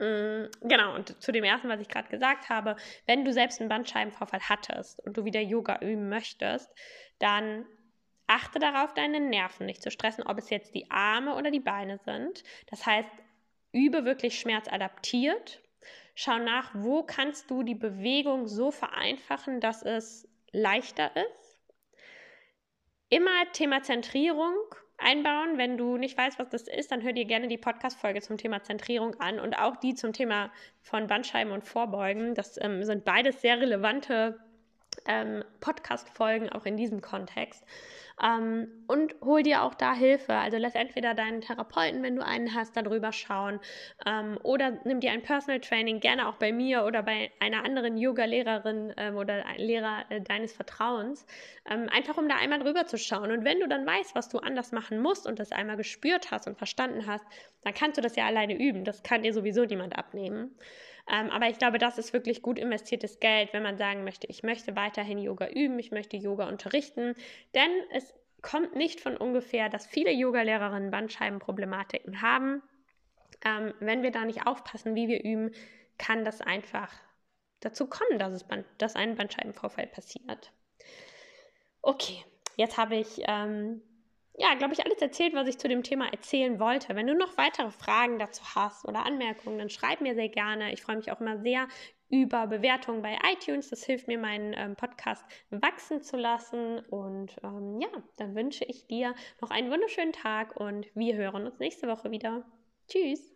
Mm, 0.01 0.49
genau, 0.61 0.95
und 0.95 1.21
zu 1.21 1.31
dem 1.31 1.43
ersten, 1.43 1.69
was 1.69 1.79
ich 1.79 1.87
gerade 1.87 2.09
gesagt 2.09 2.49
habe, 2.49 2.75
wenn 3.05 3.23
du 3.23 3.31
selbst 3.31 3.59
einen 3.59 3.69
Bandscheibenvorfall 3.69 4.41
hattest 4.41 4.99
und 5.05 5.15
du 5.15 5.25
wieder 5.25 5.41
Yoga 5.41 5.77
üben 5.79 6.09
möchtest, 6.09 6.73
dann 7.19 7.67
achte 8.25 8.57
darauf, 8.57 8.95
deine 8.95 9.19
Nerven 9.19 9.67
nicht 9.67 9.83
zu 9.83 9.91
stressen, 9.91 10.23
ob 10.25 10.39
es 10.39 10.49
jetzt 10.49 10.73
die 10.73 10.89
Arme 10.89 11.35
oder 11.35 11.51
die 11.51 11.59
Beine 11.59 11.99
sind. 11.99 12.43
Das 12.67 12.83
heißt, 12.87 13.09
übe 13.73 14.03
wirklich 14.03 14.39
schmerzadaptiert. 14.39 15.61
Schau 16.15 16.39
nach, 16.39 16.71
wo 16.73 17.03
kannst 17.03 17.51
du 17.51 17.61
die 17.61 17.75
Bewegung 17.75 18.47
so 18.47 18.71
vereinfachen, 18.71 19.61
dass 19.61 19.83
es 19.83 20.27
leichter 20.51 21.11
ist. 21.15 21.61
Immer 23.09 23.51
Thema 23.53 23.83
Zentrierung 23.83 24.55
einbauen. 25.01 25.57
Wenn 25.57 25.77
du 25.77 25.97
nicht 25.97 26.17
weißt, 26.17 26.39
was 26.39 26.49
das 26.49 26.63
ist, 26.63 26.91
dann 26.91 27.01
hör 27.01 27.13
dir 27.13 27.25
gerne 27.25 27.47
die 27.47 27.57
Podcast-Folge 27.57 28.21
zum 28.21 28.37
Thema 28.37 28.63
Zentrierung 28.63 29.19
an 29.19 29.39
und 29.39 29.55
auch 29.55 29.77
die 29.77 29.95
zum 29.95 30.13
Thema 30.13 30.51
von 30.81 31.07
Bandscheiben 31.07 31.51
und 31.51 31.63
Vorbeugen. 31.63 32.35
Das 32.35 32.59
ähm, 32.61 32.83
sind 32.83 33.05
beides 33.05 33.41
sehr 33.41 33.59
relevante 33.59 34.39
ähm, 35.05 35.43
Podcast-Folgen 35.59 36.49
auch 36.49 36.65
in 36.65 36.77
diesem 36.77 37.01
Kontext. 37.01 37.63
Ähm, 38.23 38.67
und 38.87 39.15
hol 39.21 39.41
dir 39.43 39.63
auch 39.63 39.73
da 39.73 39.93
Hilfe. 39.93 40.33
Also 40.33 40.57
lass 40.57 40.75
entweder 40.75 41.13
deinen 41.13 41.41
Therapeuten, 41.41 42.03
wenn 42.03 42.15
du 42.15 42.25
einen 42.25 42.53
hast, 42.53 42.75
darüber 42.77 43.11
schauen. 43.11 43.59
Ähm, 44.05 44.37
oder 44.43 44.79
nimm 44.83 44.99
dir 44.99 45.11
ein 45.11 45.23
Personal 45.23 45.59
Training, 45.59 45.99
gerne 45.99 46.27
auch 46.27 46.35
bei 46.35 46.51
mir 46.51 46.85
oder 46.85 47.03
bei 47.03 47.31
einer 47.39 47.63
anderen 47.63 47.97
Yoga-Lehrerin 47.97 48.93
ähm, 48.97 49.17
oder 49.17 49.43
Lehrer 49.57 50.05
äh, 50.09 50.21
deines 50.21 50.53
Vertrauens. 50.53 51.25
Ähm, 51.69 51.87
einfach 51.89 52.17
um 52.17 52.29
da 52.29 52.35
einmal 52.35 52.59
drüber 52.59 52.85
zu 52.85 52.97
schauen. 52.97 53.31
Und 53.31 53.43
wenn 53.45 53.59
du 53.59 53.67
dann 53.67 53.85
weißt, 53.85 54.15
was 54.15 54.29
du 54.29 54.39
anders 54.39 54.71
machen 54.71 54.99
musst 55.01 55.25
und 55.25 55.39
das 55.39 55.51
einmal 55.51 55.77
gespürt 55.77 56.31
hast 56.31 56.47
und 56.47 56.57
verstanden 56.57 57.07
hast, 57.07 57.25
dann 57.63 57.73
kannst 57.73 57.97
du 57.97 58.01
das 58.01 58.15
ja 58.15 58.25
alleine 58.25 58.57
üben. 58.57 58.83
Das 58.83 59.03
kann 59.03 59.23
dir 59.23 59.33
sowieso 59.33 59.65
niemand 59.65 59.97
abnehmen. 59.97 60.55
Ähm, 61.09 61.29
aber 61.29 61.49
ich 61.49 61.57
glaube, 61.57 61.77
das 61.77 61.97
ist 61.97 62.13
wirklich 62.13 62.41
gut 62.41 62.59
investiertes 62.59 63.19
Geld, 63.19 63.53
wenn 63.53 63.63
man 63.63 63.77
sagen 63.77 64.03
möchte, 64.03 64.27
ich 64.27 64.43
möchte 64.43 64.75
weiterhin 64.75 65.17
Yoga 65.17 65.47
üben, 65.49 65.79
ich 65.79 65.91
möchte 65.91 66.17
Yoga 66.17 66.47
unterrichten. 66.47 67.15
Denn 67.53 67.71
es 67.91 68.13
kommt 68.41 68.75
nicht 68.75 69.01
von 69.01 69.17
ungefähr, 69.17 69.69
dass 69.69 69.85
viele 69.85 70.11
Yogalehrerinnen 70.11 70.91
Bandscheibenproblematiken 70.91 72.21
haben. 72.21 72.61
Ähm, 73.45 73.73
wenn 73.79 74.03
wir 74.03 74.11
da 74.11 74.25
nicht 74.25 74.45
aufpassen, 74.45 74.95
wie 74.95 75.07
wir 75.07 75.23
üben, 75.23 75.51
kann 75.97 76.25
das 76.25 76.41
einfach 76.41 76.91
dazu 77.59 77.87
kommen, 77.87 78.19
dass, 78.19 78.33
es 78.33 78.43
Band, 78.43 78.65
dass 78.77 78.95
ein 78.95 79.15
Bandscheibenvorfall 79.15 79.87
passiert. 79.87 80.51
Okay, 81.81 82.23
jetzt 82.57 82.77
habe 82.77 82.95
ich 82.95 83.21
ähm, 83.27 83.81
ja, 84.41 84.55
glaube 84.55 84.73
ich, 84.73 84.83
alles 84.83 84.99
erzählt, 84.99 85.35
was 85.35 85.47
ich 85.47 85.59
zu 85.59 85.67
dem 85.67 85.83
Thema 85.83 86.11
erzählen 86.11 86.59
wollte. 86.59 86.95
Wenn 86.95 87.05
du 87.05 87.13
noch 87.13 87.37
weitere 87.37 87.69
Fragen 87.69 88.17
dazu 88.17 88.43
hast 88.55 88.87
oder 88.87 89.05
Anmerkungen, 89.05 89.59
dann 89.59 89.69
schreib 89.69 90.01
mir 90.01 90.15
sehr 90.15 90.29
gerne. 90.29 90.73
Ich 90.73 90.81
freue 90.81 90.95
mich 90.95 91.11
auch 91.11 91.21
immer 91.21 91.37
sehr 91.37 91.67
über 92.09 92.47
Bewertungen 92.47 93.03
bei 93.03 93.19
iTunes. 93.31 93.69
Das 93.69 93.83
hilft 93.83 94.07
mir, 94.07 94.17
meinen 94.17 94.53
ähm, 94.57 94.75
Podcast 94.75 95.23
wachsen 95.51 96.01
zu 96.01 96.17
lassen. 96.17 96.79
Und 96.89 97.35
ähm, 97.43 97.79
ja, 97.79 97.89
dann 98.17 98.33
wünsche 98.33 98.65
ich 98.65 98.87
dir 98.87 99.13
noch 99.41 99.51
einen 99.51 99.69
wunderschönen 99.69 100.13
Tag 100.13 100.55
und 100.55 100.87
wir 100.95 101.15
hören 101.15 101.45
uns 101.45 101.59
nächste 101.59 101.87
Woche 101.87 102.09
wieder. 102.09 102.43
Tschüss. 102.87 103.30